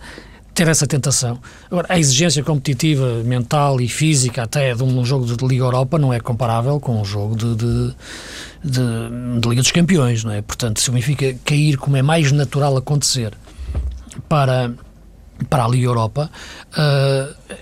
ter 0.54 0.68
essa 0.68 0.86
tentação. 0.86 1.40
Agora, 1.70 1.88
a 1.90 2.00
exigência 2.00 2.44
competitiva, 2.44 3.24
mental 3.24 3.82
e 3.82 3.88
física 3.88 4.44
até 4.44 4.74
de 4.74 4.84
um 4.84 5.04
jogo 5.04 5.26
de 5.26 5.46
Liga 5.46 5.64
Europa 5.64 5.98
não 5.98 6.14
é 6.14 6.20
comparável 6.20 6.80
com 6.80 7.02
um 7.02 7.04
jogo 7.06 7.36
de, 7.36 7.56
de, 7.56 7.96
de, 8.64 9.40
de 9.42 9.50
Liga 9.50 9.62
dos 9.62 9.72
Campeões, 9.72 10.24
não 10.24 10.32
é? 10.32 10.42
Portanto, 10.42 10.80
se 10.80 10.90
o 10.90 10.94
Benfica 10.94 11.36
cair 11.44 11.78
como 11.78 11.98
é 11.98 12.02
mais 12.02 12.32
natural 12.32 12.78
acontecer 12.78 13.34
para, 14.28 14.72
para 15.50 15.66
a 15.66 15.68
Liga 15.68 15.88
Europa, 15.88 16.30
uh, 16.78 17.54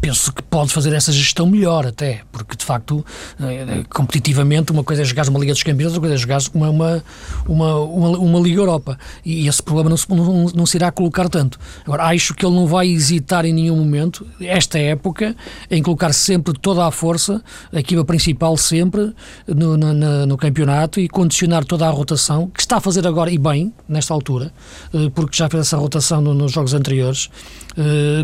penso 0.00 0.32
que 0.32 0.42
pode 0.42 0.72
fazer 0.72 0.92
essa 0.94 1.12
gestão 1.12 1.46
melhor 1.46 1.86
até, 1.86 2.22
porque 2.30 2.56
de 2.56 2.64
facto, 2.64 3.04
eh, 3.40 3.82
competitivamente, 3.92 4.72
uma 4.72 4.84
coisa 4.84 5.02
é 5.02 5.04
jogar 5.04 5.28
uma 5.28 5.38
Liga 5.38 5.52
dos 5.52 5.62
Campeões, 5.62 5.92
outra 5.92 6.00
coisa 6.00 6.14
é 6.14 6.18
jogar 6.18 6.40
uma, 6.54 6.70
uma, 6.70 7.02
uma, 7.48 8.18
uma, 8.18 8.40
Liga 8.40 8.60
Europa. 8.60 8.98
E 9.24 9.48
esse 9.48 9.62
problema 9.62 9.90
não 9.90 9.96
se, 9.96 10.08
não, 10.08 10.44
não 10.54 10.66
se 10.66 10.76
irá 10.76 10.90
colocar 10.90 11.28
tanto. 11.28 11.58
Agora, 11.84 12.04
acho 12.04 12.34
que 12.34 12.44
ele 12.44 12.54
não 12.54 12.66
vai 12.66 12.88
hesitar 12.88 13.44
em 13.44 13.52
nenhum 13.52 13.76
momento, 13.76 14.26
esta 14.40 14.78
época, 14.78 15.34
em 15.70 15.82
colocar 15.82 16.12
sempre 16.12 16.54
toda 16.58 16.86
a 16.86 16.90
força, 16.90 17.42
a 17.72 17.80
equipa 17.80 18.04
principal 18.04 18.56
sempre, 18.56 19.12
no, 19.46 19.76
no, 19.76 20.26
no 20.26 20.36
campeonato 20.36 21.00
e 21.00 21.08
condicionar 21.08 21.64
toda 21.64 21.86
a 21.86 21.90
rotação, 21.90 22.48
que 22.48 22.60
está 22.60 22.76
a 22.76 22.80
fazer 22.80 23.06
agora 23.06 23.30
e 23.30 23.38
bem, 23.38 23.72
nesta 23.88 24.14
altura, 24.14 24.52
eh, 24.94 25.10
porque 25.14 25.36
já 25.36 25.48
fez 25.48 25.66
essa 25.66 25.76
rotação 25.76 26.20
nos 26.20 26.52
jogos 26.52 26.74
anteriores, 26.74 27.30
eh, 27.65 27.65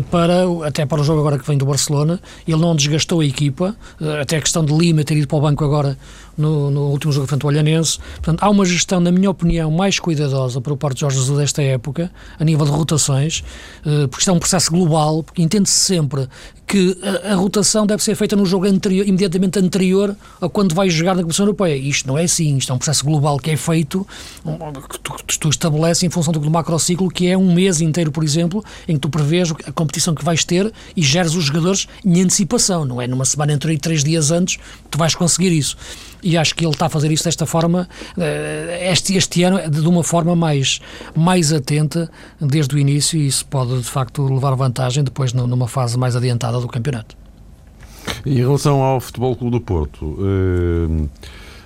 para, 0.09 0.43
até 0.65 0.85
para 0.85 1.01
o 1.01 1.03
jogo 1.03 1.19
agora 1.19 1.37
que 1.37 1.45
vem 1.45 1.57
do 1.57 1.65
Barcelona, 1.65 2.19
ele 2.47 2.57
não 2.57 2.75
desgastou 2.75 3.21
a 3.21 3.25
equipa, 3.25 3.75
eh, 4.01 4.21
até 4.21 4.37
a 4.37 4.41
questão 4.41 4.65
de 4.65 4.73
Lima 4.73 5.03
ter 5.03 5.15
ido 5.15 5.27
para 5.27 5.37
o 5.37 5.41
banco 5.41 5.63
agora 5.63 5.97
no, 6.37 6.69
no 6.71 6.81
último 6.89 7.11
jogo 7.11 7.27
frente 7.27 7.43
ao 7.43 7.49
Olhanense. 7.49 7.97
Portanto, 8.15 8.43
há 8.43 8.49
uma 8.49 8.65
gestão, 8.65 8.99
na 8.99 9.11
minha 9.11 9.29
opinião, 9.29 9.69
mais 9.71 9.99
cuidadosa 9.99 10.59
o 10.59 10.77
parte 10.77 10.95
de 10.95 11.01
Jorge 11.01 11.17
Jesus 11.17 11.37
desta 11.37 11.61
época, 11.61 12.11
a 12.39 12.43
nível 12.43 12.65
de 12.65 12.71
rotações, 12.71 13.43
eh, 13.85 14.07
porque 14.07 14.21
isto 14.21 14.29
é 14.29 14.33
um 14.33 14.39
processo 14.39 14.71
global, 14.71 15.23
porque 15.23 15.41
entende-se 15.41 15.75
sempre 15.75 16.27
que 16.65 16.97
a, 17.03 17.33
a, 17.33 17.35
rotação 17.35 17.85
deve 17.85 18.03
ser 18.03 18.15
feita 18.15 18.35
no 18.35 18.45
jogo 18.45 18.65
anterior, 18.65 19.07
imediatamente 19.07 19.59
anterior 19.59 20.15
a 20.41 20.49
quando 20.49 20.73
vai 20.73 20.89
jogar 20.89 21.15
na 21.15 21.21
Comissão 21.21 21.45
Europeia. 21.45 21.75
Isto 21.75 22.07
não 22.07 22.17
é 22.17 22.23
assim, 22.23 22.57
isto 22.57 22.71
é 22.71 22.75
um 22.75 22.77
processo 22.77 23.05
global 23.05 23.37
que 23.37 23.51
é 23.51 23.57
feito, 23.57 24.07
que 24.89 24.99
tu, 24.99 25.13
tu 25.39 25.49
estabeleces 25.49 26.03
em 26.03 26.09
função 26.09 26.33
do, 26.33 26.39
do 26.39 26.49
macrociclo, 26.49 27.09
que 27.09 27.27
é 27.27 27.37
um 27.37 27.53
mês 27.53 27.81
inteiro, 27.81 28.11
por 28.11 28.23
exemplo, 28.23 28.63
em 28.87 28.93
que 28.93 28.99
tu 28.99 29.09
prevês 29.09 29.51
a 29.67 29.71
competição 29.71 30.15
que 30.15 30.23
vais 30.23 30.43
ter 30.43 30.73
e 30.95 31.01
geres 31.03 31.35
os 31.35 31.43
jogadores 31.43 31.87
em 32.03 32.21
antecipação, 32.21 32.85
não 32.85 33.01
é 33.01 33.07
numa 33.07 33.25
semana 33.25 33.53
anterior 33.53 33.75
e 33.75 33.79
três 33.79 34.03
dias 34.03 34.31
antes, 34.31 34.57
tu 34.89 34.97
vais 34.97 35.13
conseguir 35.13 35.51
isso 35.51 35.77
e 36.23 36.37
acho 36.37 36.55
que 36.55 36.65
ele 36.65 36.71
está 36.71 36.85
a 36.85 36.89
fazer 36.89 37.11
isso 37.11 37.25
desta 37.25 37.45
forma, 37.45 37.87
eh, 38.17 38.89
este, 38.91 39.15
este 39.15 39.43
ano, 39.43 39.69
de 39.69 39.87
uma 39.87 40.03
forma 40.03 40.35
mais, 40.35 40.79
mais 41.15 41.51
atenta 41.51 42.09
desde 42.39 42.75
o 42.75 42.79
início, 42.79 43.19
e 43.19 43.27
isso 43.27 43.45
pode 43.45 43.77
de 43.77 43.89
facto 43.89 44.23
levar 44.23 44.55
vantagem 44.55 45.03
depois 45.03 45.33
numa 45.33 45.67
fase 45.67 45.97
mais 45.97 46.15
adiantada 46.15 46.59
do 46.59 46.67
campeonato. 46.67 47.15
Em 48.25 48.35
relação 48.35 48.81
ao 48.81 48.99
Futebol 48.99 49.35
Clube 49.35 49.57
do 49.57 49.61
Porto, 49.61 50.17
eh, 50.21 51.07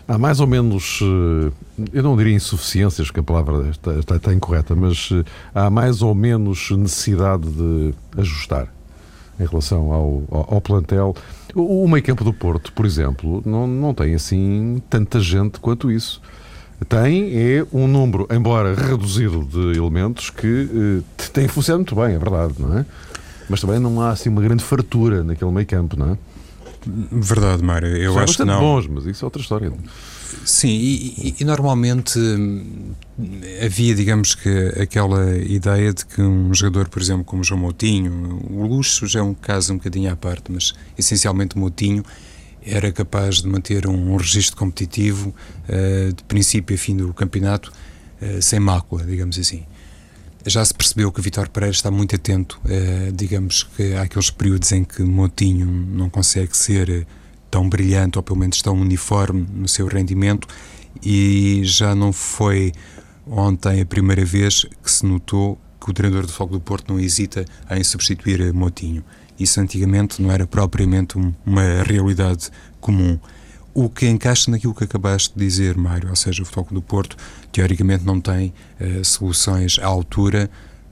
há 0.08 0.18
mais 0.18 0.40
ou 0.40 0.48
menos, 0.48 1.00
eh, 1.02 1.52
eu 1.94 2.04
não 2.04 2.18
diria 2.18 2.34
insuficiências, 2.34 3.12
que 3.12 3.20
a 3.20 3.24
palavra 3.24 3.70
está, 3.70 3.94
está, 3.94 4.16
está 4.16 4.34
incorreta, 4.34 4.76
mas 4.76 5.10
há 5.54 5.70
mais 5.70 6.02
ou 6.02 6.16
menos 6.16 6.72
necessidade 6.72 7.48
de 7.48 7.94
ajustar 8.18 8.68
em 9.40 9.46
relação 9.46 9.92
ao, 9.92 10.24
ao, 10.32 10.56
ao 10.56 10.62
plantel. 10.62 11.16
O, 11.56 11.84
o 11.84 11.88
meio 11.90 12.04
campo 12.04 12.24
do 12.24 12.34
Porto, 12.34 12.72
por 12.74 12.86
exemplo, 12.86 13.42
não, 13.46 13.68
não 13.68 13.94
tem 13.94 14.14
assim 14.14 14.82
tanta 14.90 15.20
gente 15.20 15.60
quanto 15.60 15.92
isso. 15.92 16.22
Tem 16.88 17.32
é 17.36 17.66
um 17.74 17.88
número, 17.88 18.28
embora 18.32 18.76
reduzido, 18.76 19.44
de 19.44 19.78
elementos 19.78 20.30
que 20.30 20.70
eh, 21.20 21.28
tem 21.34 21.48
funcionado 21.48 21.80
muito 21.80 21.96
bem, 21.96 22.16
é 22.16 22.20
verdade, 22.20 22.54
não 22.60 22.78
é? 22.78 22.86
Mas 23.50 23.62
também 23.62 23.80
não 23.80 24.00
há 24.02 24.12
assim 24.12 24.30
uma 24.30 24.42
grande 24.42 24.64
fartura 24.64 25.24
naquele 25.24 25.52
meio 25.52 25.66
campo, 25.66 25.98
não 25.98 26.12
é? 26.12 26.18
Verdade, 27.12 27.64
Mário. 27.64 27.96
Eu 27.98 28.14
São 28.14 28.22
acho 28.22 28.38
que 28.38 28.46
não. 28.46 28.60
bons, 28.60 28.88
mas 28.88 29.06
isso 29.06 29.24
é 29.24 29.26
outra 29.26 29.42
história. 29.42 29.72
Sim, 30.46 30.70
e, 30.70 31.36
e, 31.40 31.46
normalmente 31.46 32.20
hum, 32.20 32.94
havia, 33.64 33.96
digamos 33.96 34.36
que, 34.36 34.50
aquela 34.82 35.38
ideia 35.38 35.94
de 35.94 36.06
que 36.06 36.22
um 36.22 36.54
jogador, 36.54 36.90
por 36.90 37.02
exemplo, 37.02 37.24
como 37.24 37.44
João 37.44 37.62
Moutinho, 37.62 38.40
o 38.50 38.66
Luxo 38.66 39.08
já 39.08 39.20
é 39.20 39.24
um 39.24 39.34
caso 39.34 39.74
um 39.74 39.78
bocadinho 39.78 40.12
à 40.12 40.16
parte, 40.16 40.52
mas 40.52 40.74
essencialmente 40.98 41.58
Moutinho 41.58 42.04
era 42.64 42.92
capaz 42.92 43.42
de 43.42 43.48
manter 43.48 43.88
um, 43.88 44.14
um 44.14 44.18
registro 44.18 44.58
competitivo 44.58 45.34
uh, 45.70 46.14
de 46.14 46.24
princípio 46.26 46.76
a 46.76 46.78
fim 46.78 46.98
do 46.98 47.14
campeonato 47.14 47.72
uh, 48.22 48.42
sem 48.42 48.60
mácula, 48.60 49.04
digamos 49.06 49.40
assim. 49.40 49.64
Já 50.46 50.64
se 50.64 50.74
percebeu 50.74 51.12
que 51.12 51.22
Vitor 51.22 51.50
Pereira 51.50 51.74
está 51.74 51.90
muito 51.90 52.16
atento, 52.16 52.60
uh, 52.66 53.12
digamos 53.12 53.64
que 53.64 53.94
àqueles 53.96 54.30
períodos 54.30 54.72
em 54.72 54.84
que 54.84 55.02
Moutinho 55.02 55.66
não 55.66 56.10
consegue 56.10 56.56
ser 56.56 57.08
tão 57.58 57.68
brilhante 57.68 58.20
ou 58.20 58.24
pelo 58.24 58.38
menos 58.38 58.62
tão 58.62 58.80
uniforme 58.80 59.48
no 59.52 59.68
seu 59.68 59.88
rendimento 59.88 60.48
e 61.04 61.62
já 61.64 61.96
não 61.96 62.14
foi 62.14 62.72
ontem 63.26 63.82
a 63.82 63.86
primeira 63.86 64.24
vez 64.24 64.64
que 64.84 64.92
se 64.92 65.04
notou 65.04 65.60
que 65.82 65.90
o 65.90 65.94
treinador 65.94 66.28
do 66.28 66.32
Fogo 66.32 66.54
do 66.54 66.60
Porto 66.60 66.94
não 66.94 67.00
hesita 67.00 67.46
em 67.72 67.84
substituir 67.84 68.54
Motinho. 68.54 69.04
Isso 69.40 69.60
antigamente 69.60 70.22
não 70.22 70.32
era 70.32 70.46
propriamente 70.46 71.18
uma 71.44 71.84
realidade 71.84 72.52
comum. 72.80 73.20
O 73.74 73.90
que 73.90 74.08
encaixa 74.08 74.52
naquilo 74.52 74.76
que 74.76 74.84
acabaste 74.84 75.34
de 75.36 75.44
dizer, 75.44 75.76
Mário, 75.78 76.10
ou 76.10 76.16
seja, 76.16 76.44
o 76.44 76.46
Fogo 76.46 76.76
do 76.76 76.82
Porto 76.82 77.18
teoricamente 77.52 78.06
não 78.06 78.22
tem 78.22 78.54
uh, 78.80 79.04
soluções 79.04 79.80
à 79.80 79.88
altura 79.88 80.48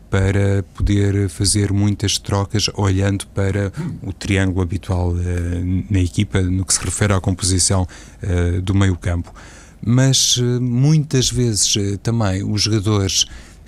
para 0.09 0.63
poder 0.73 1.29
fazer 1.29 1.71
muitas 1.71 2.17
trocas 2.17 2.69
olhando 2.75 3.25
para 3.27 3.71
o 4.01 4.13
triângulo 4.13 4.61
habitual 4.61 5.11
uh, 5.11 5.85
na 5.89 5.99
equipa 5.99 6.41
no 6.41 6.65
que 6.65 6.73
se 6.73 6.83
refere 6.83 7.13
à 7.13 7.19
composição 7.19 7.87
uh, 8.23 8.61
do 8.61 8.73
meio 8.73 8.95
campo. 8.95 9.33
Mas 9.81 10.37
uh, 10.37 10.61
muitas 10.61 11.29
vezes 11.29 11.75
também 12.01 12.43
os 12.43 12.61
jogadores 12.61 13.25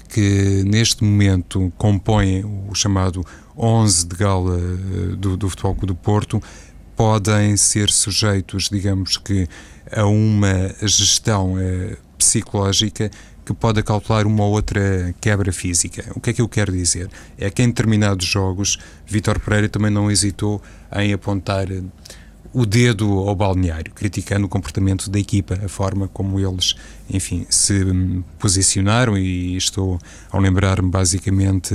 que 0.10 0.64
neste 0.66 1.04
momento 1.04 1.72
compõem 1.78 2.46
o 2.70 2.74
chamado 2.74 3.26
11 3.58 4.08
de 4.08 4.16
gala 4.16 4.58
do, 5.18 5.36
do 5.36 5.50
Futebol 5.50 5.76
Clube 5.76 5.88
do 5.88 5.96
Porto 5.96 6.42
podem 6.96 7.58
ser 7.58 7.90
sujeitos, 7.90 8.70
digamos 8.72 9.18
que, 9.18 9.48
a 9.92 10.06
uma 10.06 10.74
gestão 10.82 11.56
psicológica 12.18 13.12
que 13.48 13.54
pode 13.54 13.80
acautelar 13.80 14.28
uma 14.28 14.44
ou 14.44 14.52
outra 14.52 15.16
quebra 15.22 15.54
física. 15.54 16.12
O 16.14 16.20
que 16.20 16.32
é 16.32 16.34
que 16.34 16.42
eu 16.42 16.50
quero 16.50 16.70
dizer? 16.70 17.10
É 17.38 17.50
que 17.50 17.64
em 17.64 17.68
determinados 17.68 18.26
jogos, 18.26 18.78
Vítor 19.06 19.40
Pereira 19.40 19.70
também 19.70 19.90
não 19.90 20.12
hesitou 20.12 20.62
em 20.94 21.14
apontar 21.14 21.66
o 22.54 22.66
dedo 22.66 23.08
ao 23.20 23.34
balneário, 23.34 23.94
criticando 23.94 24.48
o 24.48 24.50
comportamento 24.50 25.10
da 25.10 25.18
equipa, 25.18 25.58
a 25.64 25.70
forma 25.70 26.10
como 26.10 26.38
eles, 26.42 26.76
enfim, 27.10 27.48
se 27.50 27.86
posicionaram 28.38 29.18
e 29.18 29.56
estou 29.56 29.98
a 30.30 30.38
lembrar-me 30.38 30.90
basicamente 30.90 31.74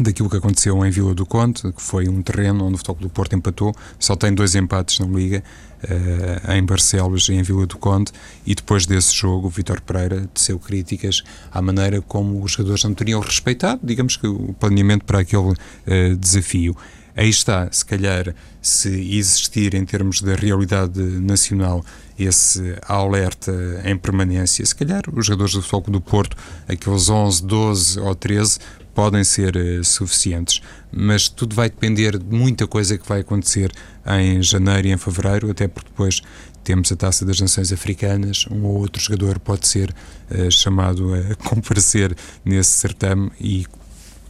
daquilo 0.00 0.30
que 0.30 0.36
aconteceu 0.36 0.84
em 0.84 0.90
Vila 0.90 1.14
do 1.14 1.26
Conde, 1.26 1.60
que 1.72 1.82
foi 1.82 2.08
um 2.08 2.22
terreno 2.22 2.64
onde 2.64 2.74
o 2.74 2.78
Futebol 2.78 3.02
do 3.02 3.10
Porto 3.10 3.34
empatou, 3.36 3.74
só 3.98 4.16
tem 4.16 4.34
dois 4.34 4.54
empates 4.54 4.98
na 4.98 5.06
Liga, 5.06 5.42
uh, 5.84 6.52
em 6.52 6.64
Barcelos 6.64 7.28
e 7.28 7.34
em 7.34 7.42
Vila 7.42 7.66
do 7.66 7.76
Conde, 7.78 8.12
e 8.46 8.54
depois 8.54 8.86
desse 8.86 9.14
jogo 9.14 9.48
o 9.48 9.50
Vitor 9.50 9.80
Pereira 9.80 10.28
teceu 10.32 10.58
críticas 10.58 11.22
à 11.50 11.60
maneira 11.60 12.00
como 12.00 12.42
os 12.42 12.52
jogadores 12.52 12.84
não 12.84 12.94
teriam 12.94 13.20
respeitado, 13.20 13.80
digamos 13.82 14.16
que 14.16 14.26
o 14.26 14.54
planeamento 14.58 15.04
para 15.04 15.20
aquele 15.20 15.50
uh, 15.50 16.16
desafio. 16.18 16.76
Aí 17.14 17.28
está, 17.28 17.70
se 17.70 17.84
calhar, 17.84 18.34
se 18.60 18.88
existir 18.88 19.74
em 19.74 19.84
termos 19.84 20.22
da 20.22 20.34
realidade 20.34 20.98
nacional 20.98 21.84
esse 22.24 22.76
alerta 22.86 23.52
em 23.84 23.96
permanência, 23.96 24.64
se 24.64 24.74
calhar 24.74 25.02
os 25.12 25.26
jogadores 25.26 25.54
do 25.54 25.62
Futebol 25.62 25.92
do 25.92 26.00
Porto, 26.00 26.36
aqueles 26.68 27.08
11, 27.08 27.44
12 27.44 28.00
ou 28.00 28.14
13, 28.14 28.58
podem 28.94 29.24
ser 29.24 29.56
uh, 29.56 29.84
suficientes, 29.84 30.60
mas 30.90 31.28
tudo 31.28 31.54
vai 31.54 31.70
depender 31.70 32.18
de 32.18 32.36
muita 32.36 32.66
coisa 32.66 32.98
que 32.98 33.08
vai 33.08 33.20
acontecer 33.20 33.72
em 34.06 34.42
janeiro 34.42 34.88
e 34.88 34.92
em 34.92 34.98
fevereiro, 34.98 35.50
até 35.50 35.66
porque 35.66 35.88
depois 35.88 36.20
temos 36.62 36.92
a 36.92 36.96
Taça 36.96 37.24
das 37.24 37.40
Nações 37.40 37.72
Africanas, 37.72 38.46
um 38.50 38.64
ou 38.64 38.78
outro 38.78 39.02
jogador 39.02 39.38
pode 39.38 39.66
ser 39.66 39.94
uh, 40.30 40.50
chamado 40.50 41.12
a 41.14 41.34
comparecer 41.48 42.14
nesse 42.44 42.70
certame 42.70 43.30
e 43.40 43.66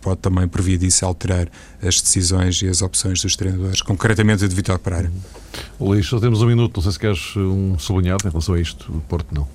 pode 0.02 0.20
também, 0.20 0.46
por 0.46 0.60
via 0.60 0.76
disso, 0.76 1.06
alterar 1.06 1.48
as 1.80 2.00
decisões 2.00 2.60
e 2.60 2.68
as 2.68 2.82
opções 2.82 3.22
dos 3.22 3.36
treinadores, 3.36 3.80
concretamente 3.80 4.44
a 4.44 4.48
de 4.48 4.54
Vitor 4.54 4.78
Pereira. 4.78 5.10
Luís, 5.80 6.06
só 6.06 6.18
temos 6.20 6.42
um 6.42 6.46
minuto, 6.46 6.76
não 6.76 6.82
sei 6.82 6.92
se 6.92 6.98
queres 6.98 7.36
um 7.36 7.78
sublinhado 7.78 8.26
em 8.26 8.30
relação 8.30 8.54
a 8.54 8.60
isto, 8.60 9.02
Porto 9.08 9.34
não. 9.34 9.48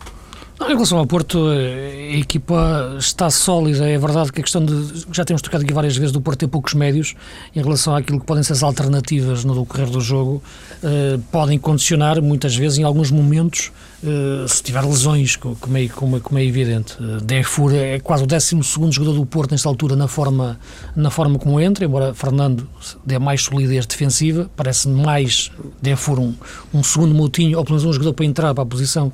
Em 0.68 0.74
relação 0.74 0.98
ao 0.98 1.08
Porto, 1.08 1.48
a 1.48 2.18
equipa 2.18 2.98
está 3.00 3.30
sólida. 3.30 3.90
É 3.90 3.98
verdade 3.98 4.34
que 4.34 4.42
a 4.42 4.44
questão 4.44 4.66
de. 4.66 5.06
Já 5.14 5.24
temos 5.24 5.42
tocado 5.42 5.64
aqui 5.64 5.72
várias 5.72 5.96
vezes 5.96 6.12
do 6.12 6.20
Porto 6.20 6.40
ter 6.40 6.48
poucos 6.50 6.74
médios 6.74 7.16
em 7.56 7.62
relação 7.62 7.96
àquilo 7.96 8.20
que 8.20 8.26
podem 8.26 8.44
ser 8.44 8.52
as 8.52 8.64
alternativas 8.64 9.46
no 9.46 9.58
decorrer 9.58 9.90
do 9.90 10.02
jogo, 10.02 10.44
eh, 10.84 11.18
podem 11.32 11.58
condicionar 11.58 12.22
muitas 12.22 12.54
vezes, 12.54 12.80
em 12.80 12.84
alguns 12.84 13.12
momentos, 13.12 13.72
eh, 14.04 14.46
se 14.46 14.62
tiver 14.62 14.84
lesões, 14.84 15.38
como 15.38 15.78
é, 15.78 15.88
como, 15.88 16.20
como 16.20 16.38
é 16.38 16.44
evidente. 16.44 16.98
Defur 17.24 17.74
é 17.74 18.00
quase 18.00 18.26
o 18.26 18.28
12 18.28 18.58
jogador 18.92 19.14
do 19.14 19.26
Porto 19.26 19.52
nesta 19.52 19.70
altura 19.70 19.96
na 19.96 20.10
forma, 20.10 20.60
na 20.98 21.10
forma 21.10 21.40
como 21.40 21.62
entra, 21.62 21.86
embora 21.86 22.14
Fernando 22.14 22.68
dê 23.06 23.18
mais 23.18 23.42
solidez 23.44 23.86
defensiva, 23.86 24.52
parece 24.54 24.90
mais 24.90 25.50
Defur 25.82 26.20
um, 26.20 26.34
um 26.74 26.84
segundo 26.84 27.14
Moutinho, 27.14 27.58
ou 27.58 27.64
pelo 27.64 27.78
menos 27.78 27.90
um 27.90 27.94
jogador 27.94 28.14
para 28.14 28.26
entrar 28.26 28.54
para 28.54 28.64
a 28.64 28.66
posição 28.66 29.14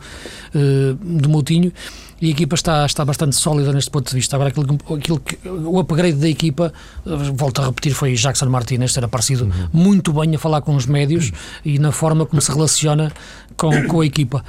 uh, 0.55 0.93
do 0.95 1.29
Moutinho 1.29 1.42
e 1.51 2.27
a 2.27 2.29
equipa 2.29 2.55
está, 2.55 2.85
está 2.85 3.03
bastante 3.03 3.35
sólida 3.35 3.73
neste 3.73 3.91
ponto 3.91 4.09
de 4.09 4.15
vista. 4.15 4.35
Agora, 4.35 4.49
aquilo, 4.49 4.77
aquilo 4.95 5.19
que, 5.19 5.37
o 5.47 5.79
upgrade 5.79 6.17
da 6.17 6.29
equipa, 6.29 6.71
volto 7.35 7.61
a 7.61 7.65
repetir, 7.65 7.93
foi 7.93 8.13
Jackson 8.13 8.47
Martinez 8.47 8.93
ter 8.93 9.03
aparecido 9.03 9.43
uhum. 9.45 9.67
muito 9.73 10.13
bem 10.13 10.33
a 10.35 10.39
falar 10.39 10.61
com 10.61 10.75
os 10.75 10.85
médios 10.85 11.29
uhum. 11.29 11.35
e 11.65 11.79
na 11.79 11.91
forma 11.91 12.25
como 12.25 12.41
se 12.41 12.51
relaciona 12.51 13.11
com, 13.57 13.87
com 13.87 14.01
a 14.01 14.05
equipa 14.05 14.43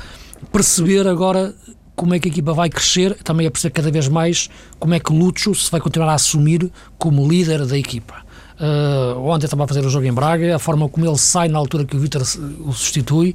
perceber 0.53 1.07
agora 1.07 1.55
como 1.97 2.15
é 2.15 2.19
que 2.19 2.29
a 2.29 2.31
equipa 2.31 2.53
vai 2.53 2.69
crescer, 2.69 3.15
também 3.23 3.47
é 3.47 3.51
perceber 3.51 3.73
cada 3.73 3.91
vez 3.91 4.09
mais 4.09 4.51
como 4.79 4.95
é 4.95 5.01
que 5.01 5.13
Lucho 5.13 5.55
se 5.55 5.71
vai 5.71 5.81
continuar 5.81 6.11
a 6.11 6.15
assumir 6.15 6.71
como 6.99 7.27
líder 7.29 7.65
da 7.67 7.79
equipa. 7.79 8.25
Uh, 8.55 9.19
ontem 9.21 9.47
estava 9.47 9.65
a 9.65 9.69
fazer 9.69 9.85
o 9.85 9.91
jogo 9.91 10.07
em 10.07 10.13
Braga, 10.13 10.55
a 10.55 10.59
forma 10.59 10.89
como 10.89 11.07
ele 11.07 11.19
sai 11.19 11.49
na 11.49 11.59
altura 11.59 11.85
que 11.85 11.97
o 11.97 11.99
Vítor 11.99 12.23
o 12.23 12.73
substitui, 12.73 13.35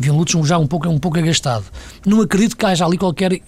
vi 0.00 0.10
Lucho 0.10 0.44
já 0.44 0.58
um 0.58 0.66
pouco, 0.66 0.88
um 0.88 0.98
pouco 0.98 1.18
agastado. 1.18 1.64
Não 2.06 2.20
acredito 2.20 2.56
que 2.56 2.64
haja 2.64 2.84
ali 2.84 2.96
qualquer, 2.96 3.40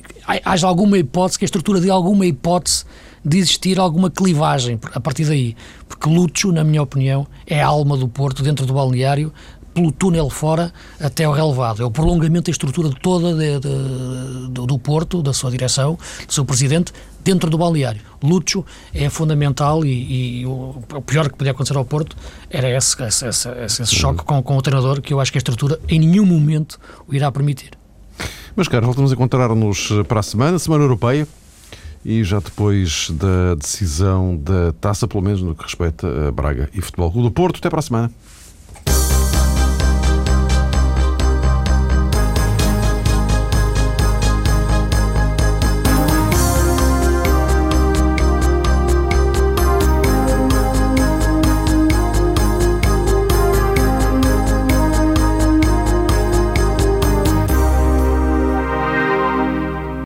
haja 0.45 0.67
alguma 0.67 0.99
hipótese, 0.99 1.39
que 1.39 1.45
a 1.45 1.47
estrutura 1.47 1.81
de 1.81 1.91
alguma 1.91 2.27
hipótese 2.27 2.85
de 3.25 3.39
existir 3.39 3.79
alguma 3.79 4.11
clivagem 4.11 4.79
a 4.93 5.01
partir 5.01 5.25
daí. 5.25 5.57
Porque 5.89 6.09
Lucho, 6.09 6.53
na 6.53 6.65
minha 6.65 6.83
opinião, 6.83 7.27
é 7.47 7.63
a 7.63 7.67
alma 7.67 7.97
do 7.97 8.09
Porto 8.09 8.43
dentro 8.43 8.67
do 8.67 8.75
balneário, 8.75 9.33
pelo 9.75 9.91
túnel 9.91 10.29
fora 10.31 10.73
até 11.01 11.25
ao 11.25 11.33
relevado. 11.33 11.83
É 11.83 11.85
o 11.85 11.91
prolongamento 11.91 12.47
da 12.47 12.51
estrutura 12.51 12.91
toda 13.03 13.35
de, 13.35 13.61
de, 13.61 14.49
do, 14.51 14.67
do 14.67 14.79
Porto, 14.79 15.23
da 15.23 15.33
sua 15.33 15.51
direção, 15.51 15.99
do 16.27 16.33
seu 16.33 16.45
presidente, 16.45 16.93
dentro 17.25 17.49
do 17.49 17.59
balneário. 17.59 18.01
Lucho 18.23 18.65
é 18.95 19.09
fundamental 19.09 19.85
e, 19.85 20.41
e 20.41 20.47
o, 20.47 20.83
o, 20.95 21.03
pior 21.03 21.29
que 21.29 21.37
podia 21.37 21.53
acontecer 21.53 21.77
ao 21.77 21.85
Porto 21.85 22.17
era 22.51 22.71
esse, 22.71 23.03
esse, 23.03 23.27
esse, 23.27 23.49
esse 23.65 23.95
choque 23.95 24.25
com, 24.25 24.43
com 24.43 24.57
o 24.57 24.63
treinador, 24.63 25.01
que 25.01 25.13
eu 25.13 25.21
acho 25.21 25.33
que 25.33 25.39
a 25.39 25.41
estrutura 25.41 25.79
em 25.89 25.99
nenhum 25.99 26.27
momento 26.27 26.79
o 27.09 27.15
irá 27.15 27.31
permitir. 27.31 27.71
Mas, 28.55 28.69
cara, 28.69 28.85
voltamos 28.85 29.11
a 29.11 29.15
encontrar-nos 29.15 29.89
para 30.07 30.21
a 30.21 30.23
semana, 30.23 30.59
Semana 30.59 30.85
Europeia, 30.85 31.27
e 32.05 32.23
já 32.23 32.39
depois 32.41 33.11
da 33.11 33.55
decisão 33.55 34.37
da 34.37 34.73
taça, 34.75 35.09
pelo 35.09 35.23
menos 35.23 35.41
no 35.41 35.55
que 35.55 35.63
respeita 35.63 36.29
a 36.29 36.33
Braga 36.33 36.69
e 36.75 36.81
Futebol 36.81 37.11
Clube 37.11 37.29
do 37.29 37.33
Porto. 37.33 37.59
Até 37.59 37.71
para 37.71 37.79
a 37.79 37.83
semana. 37.83 38.11